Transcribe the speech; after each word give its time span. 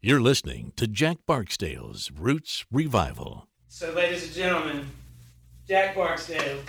You're 0.00 0.20
listening 0.20 0.72
to 0.76 0.86
Jack 0.86 1.16
Barksdale's 1.26 2.12
Roots 2.12 2.64
Revival. 2.70 3.48
So, 3.66 3.92
ladies 3.94 4.26
and 4.26 4.32
gentlemen, 4.32 4.86
Jack 5.66 5.96
Barksdale. 5.96 6.60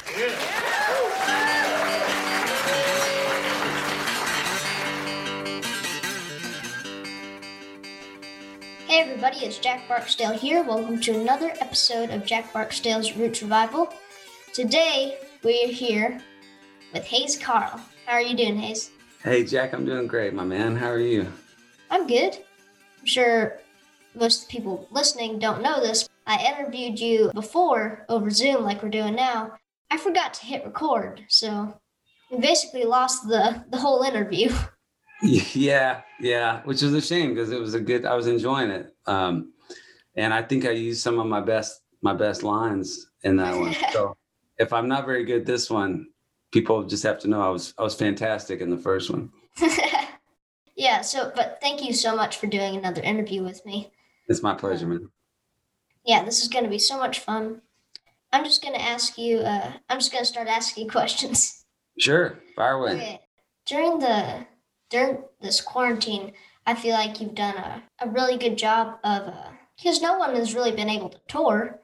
Hey 8.88 9.00
everybody, 9.00 9.46
it's 9.46 9.60
Jack 9.60 9.88
Barksdale 9.88 10.32
here. 10.32 10.64
Welcome 10.64 11.00
to 11.02 11.12
another 11.12 11.54
episode 11.62 12.10
of 12.10 12.26
Jack 12.26 12.52
Barksdale's 12.52 13.16
Roots 13.16 13.44
Revival. 13.44 13.94
Today 14.56 15.20
we 15.44 15.66
are 15.66 15.72
here 15.72 16.20
with 16.94 17.04
Hayes 17.04 17.38
Carll. 17.38 17.80
How 18.08 18.14
are 18.14 18.24
you 18.24 18.36
doing, 18.36 18.58
Hayes? 18.58 18.90
Hey, 19.22 19.44
Jack, 19.44 19.74
I'm 19.74 19.86
doing 19.86 20.08
great, 20.08 20.34
my 20.34 20.46
man. 20.46 20.76
How 20.76 20.90
are 20.90 20.98
you? 20.98 21.32
I'm 21.92 22.08
good. 22.08 22.40
I'm 23.10 23.14
sure 23.14 23.58
most 24.14 24.50
people 24.50 24.88
listening 24.92 25.40
don't 25.40 25.64
know 25.64 25.82
this. 25.82 26.08
I 26.28 26.46
interviewed 26.46 27.00
you 27.00 27.32
before 27.34 28.06
over 28.08 28.30
Zoom, 28.30 28.64
like 28.64 28.84
we're 28.84 28.90
doing 28.90 29.16
now. 29.16 29.54
I 29.90 29.98
forgot 29.98 30.36
to 30.36 30.46
hit 30.46 30.64
record, 30.64 31.26
so 31.28 31.74
we 32.30 32.38
basically 32.38 32.84
lost 32.84 33.28
the, 33.28 33.66
the 33.72 33.78
whole 33.78 34.04
interview. 34.04 34.52
Yeah, 35.22 36.00
yeah, 36.22 36.62
which 36.64 36.82
is 36.82 36.94
a 36.94 37.02
shame 37.02 37.34
because 37.34 37.52
it 37.52 37.60
was 37.60 37.74
a 37.74 37.80
good. 37.82 38.06
I 38.06 38.16
was 38.16 38.28
enjoying 38.28 38.70
it, 38.70 38.96
um, 39.06 39.52
and 40.16 40.34
I 40.34 40.42
think 40.42 40.64
I 40.66 40.70
used 40.70 41.02
some 41.02 41.20
of 41.20 41.28
my 41.28 41.42
best 41.42 41.82
my 42.02 42.14
best 42.14 42.42
lines 42.42 43.08
in 43.24 43.36
that 43.36 43.54
one. 43.54 43.76
So 43.92 44.16
if 44.58 44.72
I'm 44.72 44.88
not 44.88 45.06
very 45.06 45.26
good 45.26 45.46
this 45.46 45.70
one, 45.70 46.08
people 46.54 46.86
just 46.86 47.04
have 47.04 47.20
to 47.20 47.28
know 47.28 47.42
I 47.42 47.50
was 47.50 47.74
I 47.78 47.84
was 47.84 47.96
fantastic 47.96 48.62
in 48.62 48.70
the 48.70 48.78
first 48.78 49.12
one. 49.12 49.30
yeah, 50.80 51.02
so 51.02 51.32
but 51.36 51.60
thank 51.62 51.84
you 51.84 51.92
so 51.92 52.16
much 52.16 52.38
for 52.38 52.48
doing 52.48 52.78
another 52.78 53.02
interview 53.02 53.44
with 53.44 53.66
me. 53.66 53.92
It's 54.30 54.42
my 54.42 54.54
pleasure, 54.54 54.88
man. 54.88 55.10
Yeah, 56.06 56.24
this 56.24 56.42
is 56.42 56.48
going 56.48 56.64
to 56.64 56.70
be 56.70 56.80
so 56.80 56.98
much 56.98 57.20
fun. 57.20 57.62
I'm 58.32 58.46
just 58.46 58.62
going 58.62 58.76
to 58.76 58.82
ask 58.82 59.18
you. 59.18 59.40
Uh, 59.40 59.74
I'm 59.90 60.00
just 60.00 60.14
going 60.14 60.24
to 60.24 60.30
start 60.30 60.48
asking 60.48 60.86
you 60.86 60.92
questions. 61.00 61.66
Sure, 62.00 62.40
fire 62.56 62.76
away. 62.76 62.94
Okay. 62.94 63.22
During 63.66 64.00
the 64.00 64.48
during 64.90 65.18
this 65.42 65.60
quarantine, 65.60 66.32
I 66.66 66.76
feel 66.76 66.94
like 66.94 67.20
you've 67.20 67.36
done 67.36 67.58
a, 67.58 67.84
a 68.00 68.10
really 68.10 68.38
good 68.38 68.58
job 68.58 69.00
of 69.04 69.28
uh, 69.28 69.50
because 69.76 70.02
no 70.02 70.18
one 70.18 70.34
has 70.36 70.56
really 70.56 70.72
been 70.72 70.90
able 70.90 71.10
to 71.10 71.20
tour, 71.28 71.82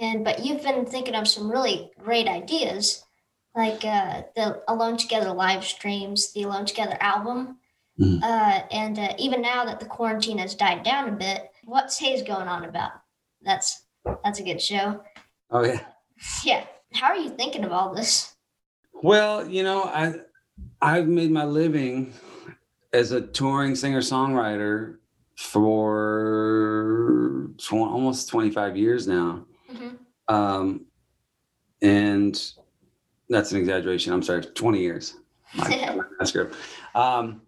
and 0.00 0.24
but 0.24 0.44
you've 0.44 0.64
been 0.64 0.84
thinking 0.84 1.14
of 1.14 1.28
some 1.28 1.48
really 1.48 1.92
great 2.02 2.26
ideas, 2.26 3.04
like 3.54 3.84
uh, 3.84 4.22
the 4.34 4.62
Alone 4.66 4.96
Together 4.96 5.32
live 5.32 5.64
streams, 5.64 6.32
the 6.32 6.42
Alone 6.42 6.66
Together 6.66 6.96
album, 7.00 7.58
Mhm. 8.00 8.22
uh, 8.22 8.62
and 8.70 8.98
uh, 8.98 9.14
even 9.18 9.42
now 9.42 9.64
that 9.66 9.78
the 9.78 9.86
quarantine 9.86 10.38
has 10.38 10.54
died 10.54 10.82
down 10.82 11.08
a 11.08 11.12
bit, 11.12 11.50
what's 11.64 11.98
Hayes 11.98 12.22
going 12.22 12.48
on 12.48 12.64
about? 12.64 12.92
That's 13.42 13.82
that's 14.24 14.40
a 14.40 14.42
good 14.42 14.60
show. 14.60 15.02
Oh 15.50 15.64
yeah. 15.64 15.80
Yeah. 16.44 16.64
How 16.94 17.08
are 17.08 17.16
you 17.16 17.30
thinking 17.30 17.64
of 17.64 17.72
all 17.72 17.92
this? 17.94 18.36
Well, 19.02 19.46
you 19.48 19.62
know, 19.64 19.84
I 19.84 20.14
I've 20.80 21.08
made 21.08 21.30
my 21.32 21.44
living 21.44 22.12
as 22.92 23.10
a 23.12 23.20
touring 23.20 23.74
singer 23.74 24.00
songwriter 24.00 24.98
for 25.36 27.50
tw- 27.58 27.72
almost 27.72 28.28
25 28.28 28.76
years 28.76 29.08
now. 29.08 29.44
Mhm. 29.72 29.96
Um, 30.28 30.86
and 31.80 32.40
that's 33.28 33.52
an 33.52 33.58
exaggeration. 33.58 34.12
I'm 34.12 34.22
sorry, 34.22 34.42
20 34.42 34.78
years. 34.80 35.14
My, 35.54 36.00
my 36.18 36.24
script. 36.24 36.54
Um, 36.94 37.42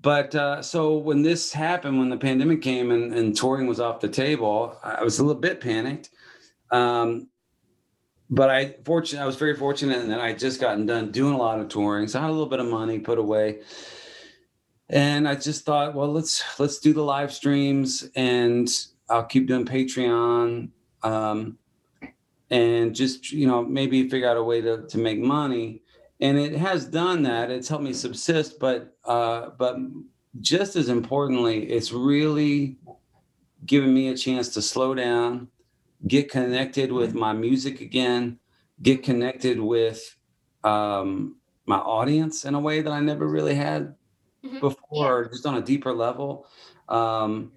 but 0.00 0.34
uh, 0.34 0.62
so 0.62 0.96
when 0.96 1.22
this 1.22 1.52
happened, 1.52 1.98
when 1.98 2.08
the 2.08 2.16
pandemic 2.16 2.62
came 2.62 2.90
and, 2.90 3.12
and 3.12 3.36
touring 3.36 3.66
was 3.66 3.80
off 3.80 4.00
the 4.00 4.08
table, 4.08 4.78
I 4.82 5.02
was 5.02 5.18
a 5.18 5.24
little 5.24 5.40
bit 5.40 5.60
panicked. 5.60 6.10
Um, 6.70 7.28
but 8.30 8.48
I 8.48 8.76
fortunate 8.84 9.22
I 9.22 9.26
was 9.26 9.36
very 9.36 9.56
fortunate 9.56 9.98
and 9.98 10.10
then 10.10 10.20
I 10.20 10.32
just 10.32 10.60
gotten 10.60 10.86
done 10.86 11.10
doing 11.10 11.34
a 11.34 11.38
lot 11.38 11.58
of 11.58 11.68
touring. 11.68 12.06
So 12.06 12.18
I 12.18 12.22
had 12.22 12.30
a 12.30 12.32
little 12.32 12.46
bit 12.46 12.60
of 12.60 12.66
money 12.66 13.00
put 13.00 13.18
away. 13.18 13.60
And 14.88 15.28
I 15.28 15.34
just 15.34 15.64
thought, 15.64 15.94
well, 15.94 16.10
let's 16.12 16.42
let's 16.58 16.78
do 16.78 16.92
the 16.92 17.02
live 17.02 17.32
streams 17.32 18.08
and 18.14 18.68
I'll 19.08 19.24
keep 19.24 19.48
doing 19.48 19.64
Patreon. 19.66 20.70
Um, 21.02 21.58
and 22.50 22.94
just 22.94 23.32
you 23.32 23.46
know, 23.46 23.64
maybe 23.64 24.08
figure 24.08 24.28
out 24.28 24.36
a 24.36 24.42
way 24.42 24.60
to 24.60 24.86
to 24.86 24.98
make 24.98 25.18
money. 25.18 25.82
And 26.20 26.38
it 26.38 26.52
has 26.56 26.84
done 26.86 27.22
that. 27.22 27.50
It's 27.50 27.68
helped 27.68 27.84
me 27.84 27.92
subsist, 27.92 28.58
but 28.58 28.96
uh, 29.04 29.50
but 29.58 29.76
just 30.40 30.76
as 30.76 30.88
importantly, 30.88 31.70
it's 31.70 31.92
really 31.92 32.78
given 33.66 33.92
me 33.94 34.08
a 34.08 34.16
chance 34.16 34.48
to 34.54 34.62
slow 34.62 34.94
down, 34.94 35.48
get 36.06 36.30
connected 36.30 36.92
with 36.92 37.14
my 37.14 37.32
music 37.32 37.80
again, 37.80 38.38
get 38.82 39.02
connected 39.02 39.60
with 39.60 40.16
um, 40.64 41.36
my 41.66 41.78
audience 41.78 42.44
in 42.44 42.54
a 42.54 42.60
way 42.60 42.82
that 42.82 42.92
I 42.92 43.00
never 43.00 43.26
really 43.28 43.54
had 43.54 43.96
Mhm. 44.44 44.60
before, 44.60 45.28
just 45.28 45.46
on 45.46 45.56
a 45.56 45.62
deeper 45.62 45.92
level. 45.92 46.46
Um, 46.88 47.52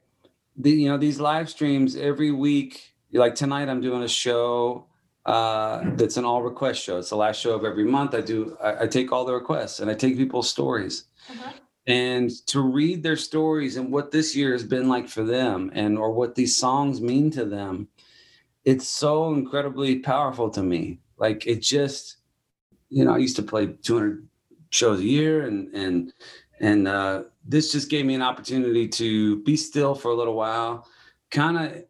the, 0.57 0.71
you 0.71 0.89
know, 0.89 0.97
these 0.97 1.19
live 1.19 1.49
streams 1.49 1.95
every 1.95 2.31
week, 2.31 2.93
like 3.13 3.35
tonight, 3.35 3.69
I'm 3.69 3.81
doing 3.81 4.03
a 4.03 4.07
show 4.07 4.87
uh, 5.25 5.83
that's 5.95 6.17
an 6.17 6.25
all 6.25 6.41
request 6.43 6.83
show. 6.83 6.97
It's 6.97 7.09
the 7.09 7.15
last 7.15 7.39
show 7.39 7.55
of 7.55 7.63
every 7.63 7.85
month. 7.85 8.13
I 8.13 8.21
do, 8.21 8.57
I, 8.61 8.83
I 8.83 8.87
take 8.87 9.11
all 9.11 9.23
the 9.25 9.33
requests 9.33 9.79
and 9.79 9.89
I 9.89 9.93
take 9.93 10.17
people's 10.17 10.49
stories 10.49 11.05
Uh-huh. 11.29 11.53
and 11.87 12.29
to 12.47 12.59
read 12.61 13.03
their 13.03 13.15
stories 13.15 13.77
and 13.77 13.91
what 13.91 14.11
this 14.11 14.35
year 14.35 14.51
has 14.51 14.63
been 14.63 14.87
like 14.89 15.07
for 15.07 15.23
them 15.23 15.71
and 15.73 15.97
or 15.97 16.11
what 16.11 16.35
these 16.35 16.55
songs 16.57 16.99
mean 17.01 17.31
to 17.31 17.45
them 17.45 17.87
it's 18.65 18.87
so 18.87 19.33
incredibly 19.33 19.99
powerful 19.99 20.49
to 20.49 20.61
me 20.63 20.99
like 21.17 21.45
it 21.47 21.61
just 21.61 22.17
you 22.89 23.03
know 23.05 23.13
i 23.13 23.17
used 23.17 23.35
to 23.37 23.43
play 23.43 23.65
200 23.67 24.27
shows 24.69 24.99
a 24.99 25.03
year 25.03 25.45
and 25.47 25.73
and 25.73 26.13
and 26.59 26.87
uh 26.87 27.23
this 27.47 27.71
just 27.71 27.89
gave 27.89 28.05
me 28.05 28.15
an 28.15 28.21
opportunity 28.21 28.87
to 28.87 29.41
be 29.43 29.55
still 29.57 29.93
for 29.95 30.11
a 30.11 30.15
little 30.15 30.35
while 30.35 30.85
kind 31.31 31.57
of 31.57 31.83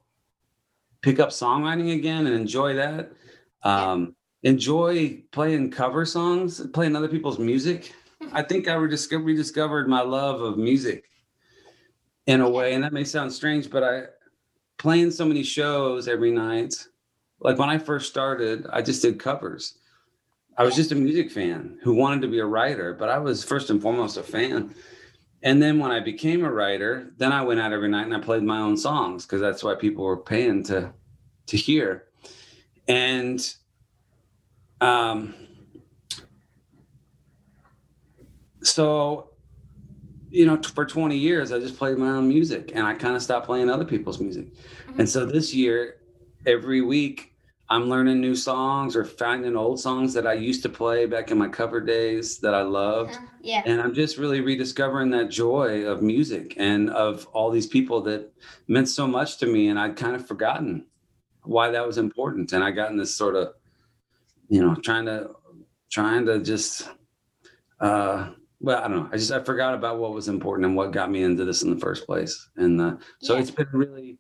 pick 1.02 1.20
up 1.20 1.30
songwriting 1.30 1.94
again 1.96 2.26
and 2.28 2.36
enjoy 2.36 2.74
that 2.74 3.12
um 3.64 4.16
enjoy 4.44 5.22
playing 5.32 5.72
cover 5.72 6.06
songs 6.06 6.66
playing 6.74 6.96
other 6.96 7.08
people's 7.08 7.40
music 7.40 7.94
I 8.32 8.42
think 8.42 8.68
I 8.68 8.74
rediscovered, 8.74 9.26
rediscovered 9.26 9.88
my 9.90 10.02
love 10.02 10.42
of 10.42 10.58
music 10.58 11.06
in 12.28 12.42
a 12.42 12.50
way, 12.50 12.74
and 12.74 12.84
that 12.84 12.94
may 12.94 13.04
sound 13.04 13.34
strange, 13.34 13.70
but 13.70 13.84
I 13.84 14.04
playing 14.78 15.12
so 15.12 15.26
many 15.26 15.44
shows 15.44 16.08
every 16.08 16.32
night. 16.32 16.74
Like 17.40 17.58
when 17.58 17.70
I 17.70 17.78
first 17.78 18.10
started, 18.10 18.66
I 18.72 18.82
just 18.82 19.02
did 19.02 19.20
covers. 19.20 19.78
I 20.58 20.64
was 20.64 20.76
just 20.76 20.92
a 20.92 20.96
music 20.96 21.32
fan 21.32 21.80
who 21.82 21.94
wanted 21.96 22.22
to 22.22 22.28
be 22.28 22.40
a 22.40 22.46
writer, 22.46 22.94
but 22.94 23.10
I 23.10 23.18
was 23.18 23.44
first 23.44 23.70
and 23.70 23.82
foremost 23.82 24.18
a 24.18 24.24
fan. 24.24 24.74
And 25.42 25.62
then 25.62 25.80
when 25.80 25.92
I 25.92 26.00
became 26.00 26.46
a 26.46 26.52
writer, 26.52 27.12
then 27.18 27.34
I 27.34 27.42
went 27.42 27.60
out 27.60 27.74
every 27.74 27.90
night 27.90 28.06
and 28.06 28.16
I 28.16 28.20
played 28.20 28.44
my 28.44 28.60
own 28.60 28.78
songs 28.78 29.26
because 29.26 29.42
that's 29.42 29.64
why 29.64 29.76
people 29.76 30.06
were 30.06 30.18
paying 30.18 30.64
to 30.66 30.94
to 31.48 31.58
hear. 31.58 32.06
And 32.88 33.56
um, 34.82 35.34
so 38.62 39.30
you 40.30 40.46
know 40.46 40.60
for 40.62 40.86
20 40.86 41.16
years 41.16 41.52
i 41.52 41.60
just 41.60 41.78
played 41.78 41.98
my 41.98 42.10
own 42.10 42.28
music 42.28 42.72
and 42.74 42.88
i 42.88 42.94
kind 42.94 43.16
of 43.16 43.22
stopped 43.22 43.46
playing 43.46 43.70
other 43.70 43.86
people's 43.86 44.20
music. 44.20 44.48
And 44.98 45.08
so 45.08 45.26
this 45.26 45.54
year 45.54 45.98
every 46.46 46.82
week 46.82 47.36
i'm 47.70 47.88
learning 47.90 48.20
new 48.20 48.36
songs 48.36 48.96
or 48.96 49.06
finding 49.06 49.56
old 49.56 49.80
songs 49.80 50.14
that 50.14 50.26
i 50.26 50.34
used 50.34 50.64
to 50.64 50.70
play 50.70 51.06
back 51.06 51.30
in 51.30 51.38
my 51.38 51.48
cover 51.48 51.80
days 51.80 52.40
that 52.40 52.54
i 52.54 52.62
loved. 52.62 53.18
Yeah. 53.42 53.62
and 53.66 53.80
i'm 53.80 53.94
just 53.94 54.18
really 54.18 54.42
rediscovering 54.42 55.12
that 55.12 55.30
joy 55.30 55.86
of 55.86 56.02
music 56.02 56.56
and 56.58 56.90
of 56.90 57.28
all 57.28 57.52
these 57.52 57.68
people 57.68 58.02
that 58.02 58.32
meant 58.68 58.90
so 58.90 59.06
much 59.06 59.38
to 59.38 59.46
me 59.46 59.68
and 59.68 59.80
i'd 59.80 59.96
kind 59.96 60.16
of 60.16 60.28
forgotten 60.28 60.86
why 61.44 61.70
that 61.72 61.86
was 61.86 61.98
important 61.98 62.52
and 62.54 62.64
i 62.64 62.72
got 62.72 62.92
in 62.92 62.98
this 62.98 63.16
sort 63.16 63.36
of 63.36 63.54
you 64.50 64.62
know 64.62 64.76
trying 64.76 65.06
to 65.06 65.30
trying 65.92 66.26
to 66.26 66.40
just 66.40 66.90
uh 67.80 68.30
well 68.60 68.78
i 68.84 68.88
don't 68.88 68.98
know 68.98 69.10
i 69.12 69.18
just 69.18 69.32
i 69.32 69.42
forgot 69.44 69.74
about 69.74 70.00
what 70.00 70.14
was 70.14 70.28
important 70.28 70.66
and 70.66 70.76
what 70.76 70.92
got 70.92 71.12
me 71.12 71.24
into 71.24 71.46
this 71.46 71.64
in 71.64 71.70
the 71.74 71.80
first 71.80 72.06
place 72.06 72.50
and 72.58 72.80
uh, 72.82 72.96
so 73.22 73.34
Yeah. 73.34 73.42
it's 73.42 73.52
been 73.52 73.68
really 73.72 74.18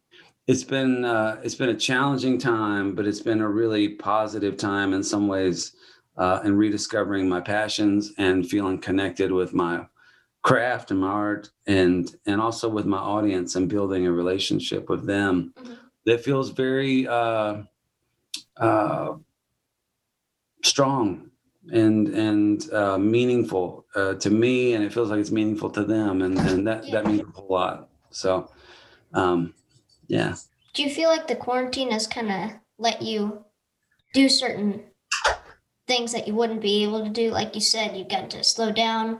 it's 0.48 0.64
been 0.64 1.06
uh 1.06 1.40
it's 1.44 1.56
been 1.56 1.70
a 1.70 1.76
challenging 1.76 2.38
time 2.38 2.96
but 2.96 3.06
it's 3.08 3.22
been 3.22 3.42
a 3.42 3.50
really 3.50 3.90
positive 3.90 4.58
time 4.58 4.94
in 4.94 5.04
some 5.04 5.28
ways 5.28 5.76
uh 6.18 6.42
and 6.44 6.58
rediscovering 6.58 7.28
my 7.30 7.40
passions 7.40 8.12
and 8.18 8.50
feeling 8.50 8.80
connected 8.80 9.32
with 9.32 9.54
my 9.54 9.86
craft 10.42 10.92
and 10.92 11.00
my 11.00 11.08
art 11.08 11.50
and 11.68 12.16
and 12.26 12.42
also 12.42 12.68
with 12.68 12.86
my 12.86 12.98
audience 12.98 13.56
and 13.56 13.70
building 13.70 14.06
a 14.06 14.12
relationship 14.12 14.90
with 14.90 15.06
them 15.06 15.54
Mhm. 15.58 15.78
That 16.06 16.24
feels 16.24 16.50
very 16.50 17.08
uh 17.08 17.64
uh 18.58 19.16
strong 20.64 21.30
and 21.72 22.08
and 22.10 22.72
uh, 22.74 22.98
meaningful 22.98 23.86
uh, 23.96 24.16
to 24.16 24.30
me, 24.30 24.74
and 24.74 24.84
it 24.84 24.94
feels 24.94 25.10
like 25.10 25.20
it's 25.20 25.32
meaningful 25.32 25.70
to 25.70 25.84
them, 25.84 26.22
and 26.22 26.38
and 26.40 26.68
that 26.68 26.90
that 26.92 27.06
means 27.06 27.22
a 27.22 27.32
whole 27.32 27.48
lot. 27.50 27.90
So 28.10 28.52
um, 29.14 29.54
yeah. 30.08 30.36
Do 30.74 30.84
you 30.84 30.90
feel 30.90 31.10
like 31.10 31.28
the 31.28 31.36
quarantine 31.36 31.92
has 31.92 32.08
kind 32.08 32.32
of 32.32 32.52
let 32.78 33.02
you 33.02 33.46
do 34.14 34.28
certain 34.28 34.84
things 35.88 36.12
that 36.14 36.28
you 36.28 36.34
wouldn't 36.34 36.62
be 36.62 36.84
able 36.84 37.04
to 37.04 37.10
do? 37.10 37.30
Like 37.30 37.56
you 37.56 37.62
said, 37.62 37.96
you've 37.96 38.10
got 38.10 38.30
to 38.32 38.44
slow 38.44 38.72
down, 38.72 39.20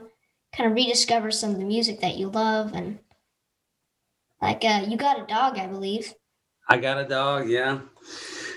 kind 0.54 0.68
of 0.68 0.76
rediscover 0.76 1.30
some 1.30 1.50
of 1.50 1.58
the 1.58 1.64
music 1.64 2.00
that 2.00 2.16
you 2.16 2.28
love, 2.28 2.72
and 2.74 2.98
like 4.42 4.64
uh, 4.64 4.84
you 4.86 4.96
got 4.96 5.22
a 5.22 5.26
dog, 5.26 5.58
I 5.58 5.66
believe. 5.66 6.12
I 6.68 6.78
got 6.78 6.98
a 6.98 7.04
dog. 7.06 7.48
Yeah. 7.48 7.80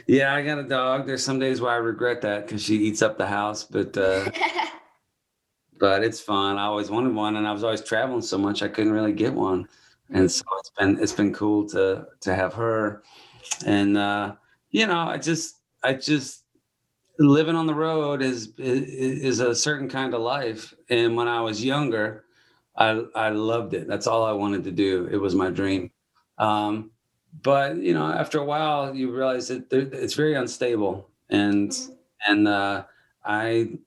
Yeah, 0.07 0.33
I 0.33 0.41
got 0.43 0.59
a 0.59 0.63
dog. 0.63 1.05
There's 1.05 1.23
some 1.23 1.39
days 1.39 1.59
where 1.59 1.71
I 1.71 1.77
regret 1.77 2.21
that 2.21 2.45
because 2.47 2.63
she 2.63 2.75
eats 2.75 3.01
up 3.01 3.17
the 3.17 3.27
house, 3.27 3.63
but 3.65 3.97
uh, 3.97 4.31
but 5.79 6.03
it's 6.03 6.19
fun. 6.21 6.57
I 6.57 6.63
always 6.65 6.89
wanted 6.89 7.13
one, 7.13 7.35
and 7.35 7.47
I 7.47 7.51
was 7.51 7.63
always 7.63 7.81
traveling 7.81 8.21
so 8.21 8.37
much 8.37 8.63
I 8.63 8.67
couldn't 8.69 8.93
really 8.93 9.13
get 9.13 9.33
one, 9.33 9.67
and 10.09 10.31
so 10.31 10.43
it's 10.59 10.71
been 10.77 10.97
it's 11.01 11.11
been 11.11 11.33
cool 11.33 11.67
to 11.69 12.07
to 12.21 12.35
have 12.35 12.53
her, 12.53 13.03
and 13.65 13.97
uh, 13.97 14.35
you 14.71 14.87
know, 14.87 14.99
I 14.99 15.17
just 15.17 15.55
I 15.83 15.93
just 15.93 16.43
living 17.19 17.55
on 17.55 17.67
the 17.67 17.75
road 17.75 18.21
is 18.21 18.53
is 18.57 19.39
a 19.39 19.55
certain 19.55 19.89
kind 19.89 20.13
of 20.13 20.21
life, 20.21 20.73
and 20.89 21.17
when 21.17 21.27
I 21.27 21.41
was 21.41 21.63
younger, 21.65 22.25
I 22.77 23.03
I 23.15 23.29
loved 23.29 23.73
it. 23.73 23.87
That's 23.87 24.07
all 24.07 24.23
I 24.25 24.33
wanted 24.33 24.63
to 24.65 24.71
do. 24.71 25.09
It 25.11 25.17
was 25.17 25.35
my 25.35 25.49
dream. 25.49 25.91
Um, 26.37 26.91
but 27.41 27.77
you 27.77 27.93
know, 27.93 28.05
after 28.05 28.39
a 28.39 28.45
while, 28.45 28.95
you 28.95 29.11
realize 29.11 29.47
that 29.49 29.71
it's 29.71 30.13
very 30.13 30.35
unstable, 30.35 31.09
and 31.29 31.69
mm-hmm. 31.71 32.31
and 32.31 32.47
uh, 32.47 32.83
I 33.25 33.77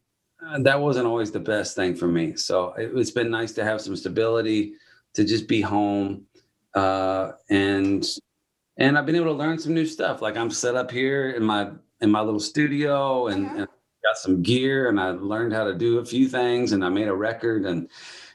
that 0.60 0.80
wasn't 0.80 1.06
always 1.06 1.30
the 1.30 1.40
best 1.40 1.76
thing 1.76 1.94
for 1.94 2.06
me. 2.06 2.36
So 2.36 2.72
it, 2.74 2.94
has 2.96 3.10
been 3.10 3.30
nice 3.30 3.52
to 3.52 3.64
have 3.64 3.80
some 3.80 3.96
stability, 3.96 4.74
to 5.14 5.24
just 5.24 5.48
be 5.48 5.60
home, 5.60 6.26
uh, 6.74 7.32
and 7.48 8.06
and 8.76 8.96
I've 8.96 9.06
been 9.06 9.16
able 9.16 9.26
to 9.26 9.32
learn 9.32 9.58
some 9.58 9.74
new 9.74 9.86
stuff. 9.86 10.22
Like 10.22 10.36
I'm 10.36 10.50
set 10.50 10.76
up 10.76 10.90
here 10.90 11.30
in 11.30 11.42
my 11.42 11.70
in 12.00 12.10
my 12.10 12.20
little 12.20 12.40
studio, 12.40 13.28
and, 13.28 13.46
mm-hmm. 13.46 13.58
and 13.58 13.68
got 14.04 14.16
some 14.16 14.42
gear, 14.42 14.88
and 14.88 14.98
I 15.00 15.10
learned 15.10 15.52
how 15.52 15.64
to 15.64 15.74
do 15.74 15.98
a 15.98 16.04
few 16.04 16.28
things, 16.28 16.72
and 16.72 16.84
I 16.84 16.88
made 16.88 17.08
a 17.08 17.14
record, 17.14 17.66
and 17.66 17.88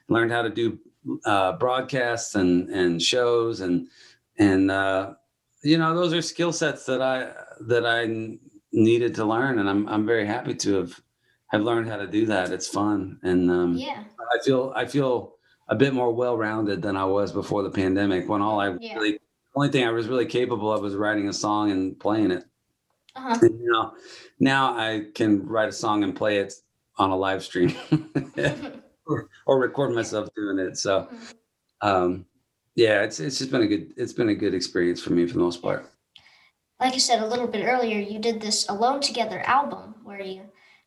learned 0.10 0.32
how 0.32 0.42
to 0.42 0.50
do 0.50 0.78
uh, 1.26 1.54
broadcasts 1.54 2.36
and 2.36 2.70
and 2.70 3.02
shows, 3.02 3.62
and 3.62 3.88
and 4.38 4.72
uh, 4.72 5.14
you 5.64 5.78
know 5.78 5.96
those 5.96 6.14
are 6.14 6.22
skill 6.22 6.52
sets 6.52 6.86
that 6.86 7.02
I 7.02 7.32
that 7.62 7.86
I 7.86 8.38
needed 8.72 9.16
to 9.16 9.26
learn, 9.26 9.60
and 9.60 9.70
I'm 9.70 9.88
I'm 9.88 10.06
very 10.06 10.26
happy 10.26 10.56
to 10.56 10.76
have 10.76 11.00
have 11.48 11.62
learned 11.62 11.90
how 11.90 11.98
to 11.98 12.08
do 12.08 12.26
that. 12.28 12.52
It's 12.52 12.68
fun, 12.68 13.20
and 13.24 13.50
um, 13.50 13.74
yeah, 13.76 14.04
I 14.20 14.44
feel 14.44 14.74
I 14.76 14.86
feel 14.86 15.36
a 15.68 15.76
bit 15.76 15.94
more 15.94 16.12
well 16.12 16.38
rounded 16.38 16.82
than 16.82 16.96
I 16.96 17.06
was 17.06 17.32
before 17.32 17.64
the 17.64 17.72
pandemic, 17.72 18.30
when 18.30 18.42
all 18.42 18.60
I 18.60 18.76
yeah. 18.80 18.96
really 18.96 19.20
only 19.56 19.70
thing 19.70 19.86
I 19.86 19.92
was 19.92 20.08
really 20.08 20.26
capable 20.26 20.72
of 20.72 20.82
was 20.82 20.96
writing 20.96 21.30
a 21.30 21.34
song 21.34 21.72
and 21.72 22.00
playing 22.00 22.32
it. 22.32 22.46
Uh-huh. 23.16 23.40
And 23.42 23.62
now, 23.62 23.94
now 24.40 24.78
I 24.78 25.06
can 25.14 25.46
write 25.46 25.70
a 25.70 25.74
song 25.74 26.04
and 26.04 26.16
play 26.16 26.40
it 26.40 26.54
on 26.98 27.12
a 27.12 27.16
live 27.16 27.44
stream 27.44 27.74
or, 29.08 29.30
or, 29.46 29.60
record 29.60 29.96
myself 29.96 30.28
doing 30.36 30.60
it. 30.60 30.78
So, 30.78 31.02
mm-hmm. 31.02 31.88
um, 31.88 32.26
yeah, 32.76 33.02
it's 33.04 33.20
it's 33.20 33.40
just 33.40 33.52
been 33.52 33.64
a 33.64 33.68
good 33.68 33.94
it's 33.98 34.14
been 34.14 34.30
a 34.30 34.36
good 34.36 34.54
experience 34.54 35.02
for 35.02 35.14
me 35.14 35.26
for 35.26 35.34
the 35.34 35.40
most 35.40 35.62
part. 35.62 35.90
Like 36.80 36.94
I 36.94 36.98
said 36.98 37.22
a 37.22 37.28
little 37.28 37.48
bit 37.48 37.66
earlier, 37.66 38.00
you 38.00 38.20
did 38.20 38.42
this 38.42 38.68
Alone 38.68 39.00
Together 39.00 39.40
album 39.46 39.96
where 40.04 40.22
you 40.22 40.42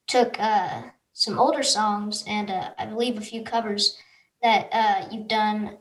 took 0.07 0.39
uh, 0.39 0.83
some 1.15 1.39
older 1.39 1.63
songs 1.63 2.25
and 2.27 2.51
uh, 2.51 2.71
I 2.79 2.85
believe 2.87 3.17
a 3.17 3.23
few 3.23 3.43
covers 3.43 3.97
that 4.43 4.69
uh, 4.71 5.09
you've 5.11 5.29
done, 5.29 5.79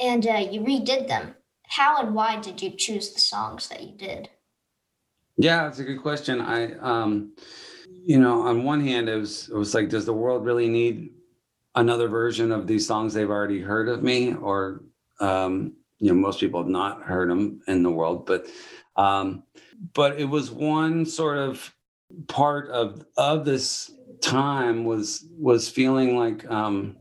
and 0.00 0.26
uh, 0.26 0.46
you 0.50 0.60
redid 0.60 1.08
them. 1.08 1.34
How 1.66 2.00
and 2.00 2.14
why 2.14 2.40
did 2.40 2.62
you 2.62 2.70
choose 2.70 3.12
the 3.12 3.20
songs 3.20 3.68
that 3.68 3.82
you 3.82 3.96
did? 3.96 4.30
Yeah, 5.36 5.64
that's 5.64 5.80
a 5.80 5.84
good 5.84 6.00
question. 6.00 6.40
I, 6.40 6.74
um, 6.78 7.34
you 8.06 8.20
know, 8.20 8.42
on 8.42 8.64
one 8.64 8.80
hand, 8.80 9.08
it 9.08 9.16
was 9.16 9.48
it 9.48 9.56
was 9.56 9.74
like, 9.74 9.88
does 9.88 10.06
the 10.06 10.12
world 10.12 10.44
really 10.44 10.68
need 10.68 11.10
another 11.74 12.06
version 12.06 12.52
of 12.52 12.66
these 12.66 12.86
songs 12.86 13.12
they've 13.12 13.28
already 13.28 13.60
heard 13.60 13.88
of 13.88 14.02
me, 14.02 14.34
or 14.34 14.84
um, 15.20 15.74
you 15.98 16.08
know, 16.08 16.14
most 16.14 16.40
people 16.40 16.60
have 16.60 16.70
not 16.70 17.02
heard 17.02 17.30
them 17.30 17.60
in 17.66 17.82
the 17.82 17.90
world, 17.90 18.26
but 18.26 18.46
um, 18.96 19.42
but 19.92 20.20
it 20.20 20.26
was 20.26 20.50
one 20.50 21.06
sort 21.06 21.38
of 21.38 21.74
part 22.28 22.68
of 22.70 23.04
of 23.16 23.44
this 23.44 23.90
time 24.20 24.84
was 24.84 25.26
was 25.38 25.68
feeling 25.68 26.16
like 26.18 26.48
um, 26.50 26.96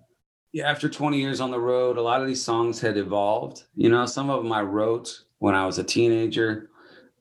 after 0.63 0.87
20 0.87 1.19
years 1.19 1.41
on 1.41 1.51
the 1.51 1.59
road, 1.59 1.97
a 1.97 2.01
lot 2.01 2.21
of 2.21 2.27
these 2.27 2.43
songs 2.43 2.79
had 2.79 2.97
evolved. 2.97 3.63
You 3.75 3.89
know, 3.89 4.05
some 4.05 4.29
of 4.29 4.43
them 4.43 4.51
I 4.51 4.61
wrote 4.61 5.23
when 5.39 5.55
I 5.55 5.65
was 5.65 5.79
a 5.79 5.83
teenager. 5.83 6.69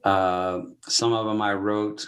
Uh, 0.04 0.62
some 0.82 1.12
of 1.12 1.26
them 1.26 1.40
I 1.40 1.54
wrote, 1.54 2.06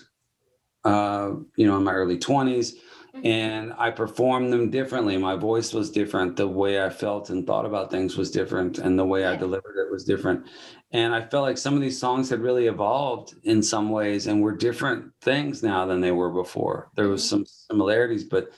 uh, 0.84 1.30
you 1.56 1.66
know, 1.66 1.76
in 1.76 1.84
my 1.84 1.92
early 1.94 2.18
20s. 2.18 2.74
Mm-hmm. 3.14 3.26
and 3.26 3.72
I 3.78 3.92
performed 3.92 4.52
them 4.52 4.70
differently. 4.70 5.16
My 5.16 5.36
voice 5.36 5.72
was 5.72 5.88
different. 5.88 6.34
The 6.34 6.48
way 6.48 6.82
I 6.82 6.90
felt 6.90 7.30
and 7.30 7.46
thought 7.46 7.64
about 7.64 7.88
things 7.88 8.16
was 8.16 8.28
different, 8.28 8.78
and 8.78 8.98
the 8.98 9.04
way 9.04 9.24
I 9.24 9.36
delivered 9.36 9.76
it 9.76 9.92
was 9.92 10.02
different. 10.04 10.48
And 10.90 11.14
I 11.14 11.24
felt 11.24 11.44
like 11.44 11.56
some 11.56 11.74
of 11.74 11.80
these 11.80 11.96
songs 11.96 12.28
had 12.28 12.40
really 12.40 12.66
evolved 12.66 13.34
in 13.44 13.62
some 13.62 13.90
ways 13.90 14.26
and 14.26 14.42
were 14.42 14.56
different 14.56 15.12
things 15.20 15.62
now 15.62 15.86
than 15.86 16.00
they 16.00 16.10
were 16.10 16.30
before. 16.30 16.90
There 16.96 17.06
was 17.06 17.22
mm-hmm. 17.22 17.36
some 17.36 17.46
similarities, 17.46 18.24
but 18.24 18.50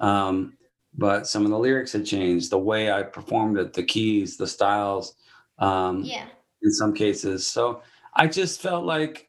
um, 0.00 0.54
but 0.98 1.28
some 1.28 1.44
of 1.44 1.52
the 1.52 1.58
lyrics 1.58 1.92
had 1.92 2.04
changed. 2.04 2.50
The 2.50 2.58
way 2.58 2.90
I 2.90 3.04
performed 3.04 3.56
it, 3.56 3.72
the 3.72 3.84
keys, 3.84 4.36
the 4.36 4.48
styles. 4.48 5.14
Um, 5.58 6.02
yeah. 6.02 6.26
In 6.62 6.72
some 6.72 6.92
cases, 6.92 7.46
so 7.46 7.82
I 8.14 8.26
just 8.26 8.60
felt 8.60 8.84
like. 8.84 9.28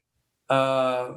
Uh, 0.49 1.13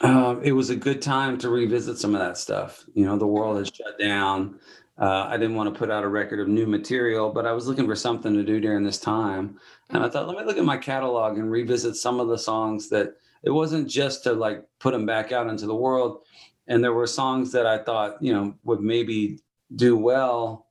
uh, 0.00 0.36
it 0.42 0.52
was 0.52 0.70
a 0.70 0.76
good 0.76 1.02
time 1.02 1.38
to 1.38 1.50
revisit 1.50 1.98
some 1.98 2.14
of 2.14 2.20
that 2.20 2.38
stuff. 2.38 2.84
You 2.94 3.04
know, 3.04 3.16
the 3.16 3.26
world 3.26 3.58
has 3.58 3.70
shut 3.74 3.98
down. 3.98 4.58
Uh, 4.98 5.26
I 5.28 5.36
didn't 5.36 5.56
want 5.56 5.72
to 5.72 5.78
put 5.78 5.90
out 5.90 6.04
a 6.04 6.08
record 6.08 6.40
of 6.40 6.48
new 6.48 6.66
material, 6.66 7.30
but 7.30 7.46
I 7.46 7.52
was 7.52 7.66
looking 7.66 7.86
for 7.86 7.96
something 7.96 8.34
to 8.34 8.42
do 8.42 8.60
during 8.60 8.84
this 8.84 8.98
time. 8.98 9.58
And 9.90 10.02
I 10.02 10.08
thought, 10.08 10.26
let 10.26 10.36
me 10.36 10.44
look 10.44 10.58
at 10.58 10.64
my 10.64 10.76
catalog 10.76 11.38
and 11.38 11.50
revisit 11.50 11.96
some 11.96 12.20
of 12.20 12.28
the 12.28 12.38
songs 12.38 12.88
that 12.90 13.14
it 13.42 13.50
wasn't 13.50 13.88
just 13.88 14.22
to 14.24 14.32
like 14.34 14.64
put 14.78 14.92
them 14.92 15.06
back 15.06 15.32
out 15.32 15.48
into 15.48 15.66
the 15.66 15.74
world. 15.74 16.22
And 16.66 16.84
there 16.84 16.92
were 16.92 17.06
songs 17.06 17.50
that 17.52 17.66
I 17.66 17.78
thought, 17.78 18.22
you 18.22 18.32
know, 18.32 18.54
would 18.64 18.80
maybe 18.80 19.40
do 19.74 19.96
well 19.96 20.66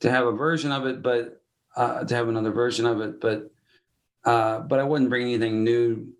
to 0.00 0.10
have 0.10 0.26
a 0.26 0.32
version 0.32 0.72
of 0.72 0.86
it, 0.86 1.02
but 1.02 1.42
uh, 1.76 2.04
to 2.04 2.14
have 2.14 2.28
another 2.28 2.50
version 2.50 2.86
of 2.86 3.00
it, 3.00 3.20
but 3.20 3.50
uh, 4.24 4.60
but 4.60 4.78
I 4.78 4.84
wouldn't 4.84 5.08
bring 5.08 5.22
anything 5.22 5.64
new 5.64 6.12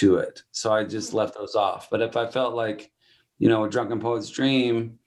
to 0.00 0.16
it. 0.16 0.42
So 0.50 0.72
I 0.72 0.84
just 0.84 1.14
left 1.14 1.34
those 1.34 1.54
off. 1.54 1.88
But 1.90 2.00
if 2.00 2.16
I 2.16 2.26
felt 2.26 2.54
like, 2.54 2.90
you 3.38 3.48
know, 3.48 3.64
a 3.64 3.70
drunken 3.70 4.00
poet's 4.00 4.30
dream, 4.30 4.98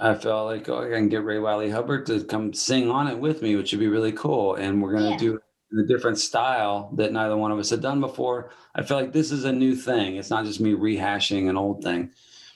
I 0.00 0.14
felt 0.14 0.46
like 0.46 0.68
oh, 0.68 0.84
I 0.84 0.96
can 0.96 1.08
get 1.08 1.24
Ray 1.24 1.38
Wylie 1.38 1.70
Hubbard 1.70 2.06
to 2.06 2.24
come 2.24 2.52
sing 2.52 2.90
on 2.90 3.06
it 3.06 3.18
with 3.18 3.42
me, 3.42 3.56
which 3.56 3.72
would 3.72 3.80
be 3.80 3.88
really 3.88 4.12
cool. 4.12 4.56
And 4.56 4.82
we're 4.82 4.92
gonna 4.92 5.10
yeah. 5.12 5.18
do 5.18 5.40
in 5.72 5.78
a 5.78 5.86
different 5.86 6.18
style 6.18 6.90
that 6.96 7.12
neither 7.12 7.36
one 7.36 7.52
of 7.52 7.58
us 7.58 7.70
had 7.70 7.80
done 7.80 8.00
before. 8.00 8.50
I 8.74 8.82
feel 8.82 8.96
like 8.96 9.12
this 9.12 9.32
is 9.32 9.44
a 9.44 9.52
new 9.52 9.74
thing. 9.74 10.16
It's 10.16 10.30
not 10.30 10.44
just 10.44 10.60
me 10.60 10.72
rehashing 10.72 11.48
an 11.48 11.56
old 11.56 11.82
thing. 11.82 12.10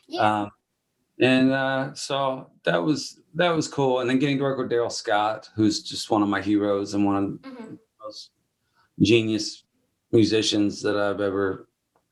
Yeah. 0.08 0.42
Um, 0.42 0.50
and 1.20 1.52
uh, 1.52 1.94
so 1.94 2.50
that 2.64 2.82
was 2.82 3.20
that 3.34 3.50
was 3.50 3.68
cool. 3.68 4.00
And 4.00 4.10
then 4.10 4.18
getting 4.18 4.38
to 4.38 4.42
work 4.42 4.58
with 4.58 4.70
Darrell 4.70 4.90
Scott, 4.90 5.48
who's 5.54 5.82
just 5.82 6.10
one 6.10 6.22
of 6.22 6.28
my 6.28 6.42
heroes 6.42 6.94
and 6.94 7.04
one 7.04 7.16
of 7.16 7.24
mm-hmm. 7.24 7.64
the 7.64 7.78
most 8.04 8.30
genius 9.00 9.64
musicians 10.12 10.82
that 10.82 10.96
I've 10.96 11.20
ever 11.20 11.67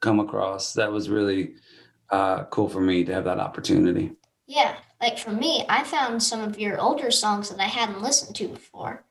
come 0.06 0.20
across. 0.20 0.72
That 0.74 0.92
was 0.92 1.10
really 1.10 1.54
uh, 2.10 2.44
cool 2.44 2.68
for 2.68 2.80
me 2.80 3.04
to 3.04 3.12
have 3.12 3.24
that 3.24 3.40
opportunity. 3.40 4.12
Yeah, 4.46 4.76
like 5.00 5.18
for 5.18 5.32
me, 5.32 5.64
I 5.68 5.82
found 5.82 6.22
some 6.22 6.42
of 6.42 6.60
your 6.60 6.80
older 6.80 7.10
songs 7.10 7.50
that 7.50 7.58
I 7.58 7.64
hadn't 7.66 8.00
listened 8.00 8.36
to 8.36 8.46
before. 8.46 9.04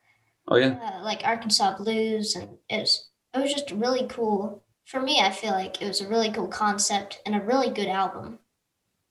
Oh 0.48 0.56
yeah, 0.56 0.78
uh, 0.82 1.04
like 1.04 1.20
Arkansas 1.24 1.76
Blues, 1.76 2.34
and 2.34 2.48
it 2.70 2.80
was 2.80 3.10
it 3.34 3.40
was 3.40 3.52
just 3.52 3.70
really 3.72 4.06
cool. 4.08 4.62
For 4.86 5.02
me, 5.02 5.20
I 5.20 5.30
feel 5.30 5.50
like 5.50 5.82
it 5.82 5.88
was 5.88 6.00
a 6.00 6.08
really 6.08 6.30
cool 6.30 6.48
concept 6.48 7.20
and 7.26 7.34
a 7.34 7.40
really 7.40 7.68
good 7.68 7.88
album. 7.88 8.38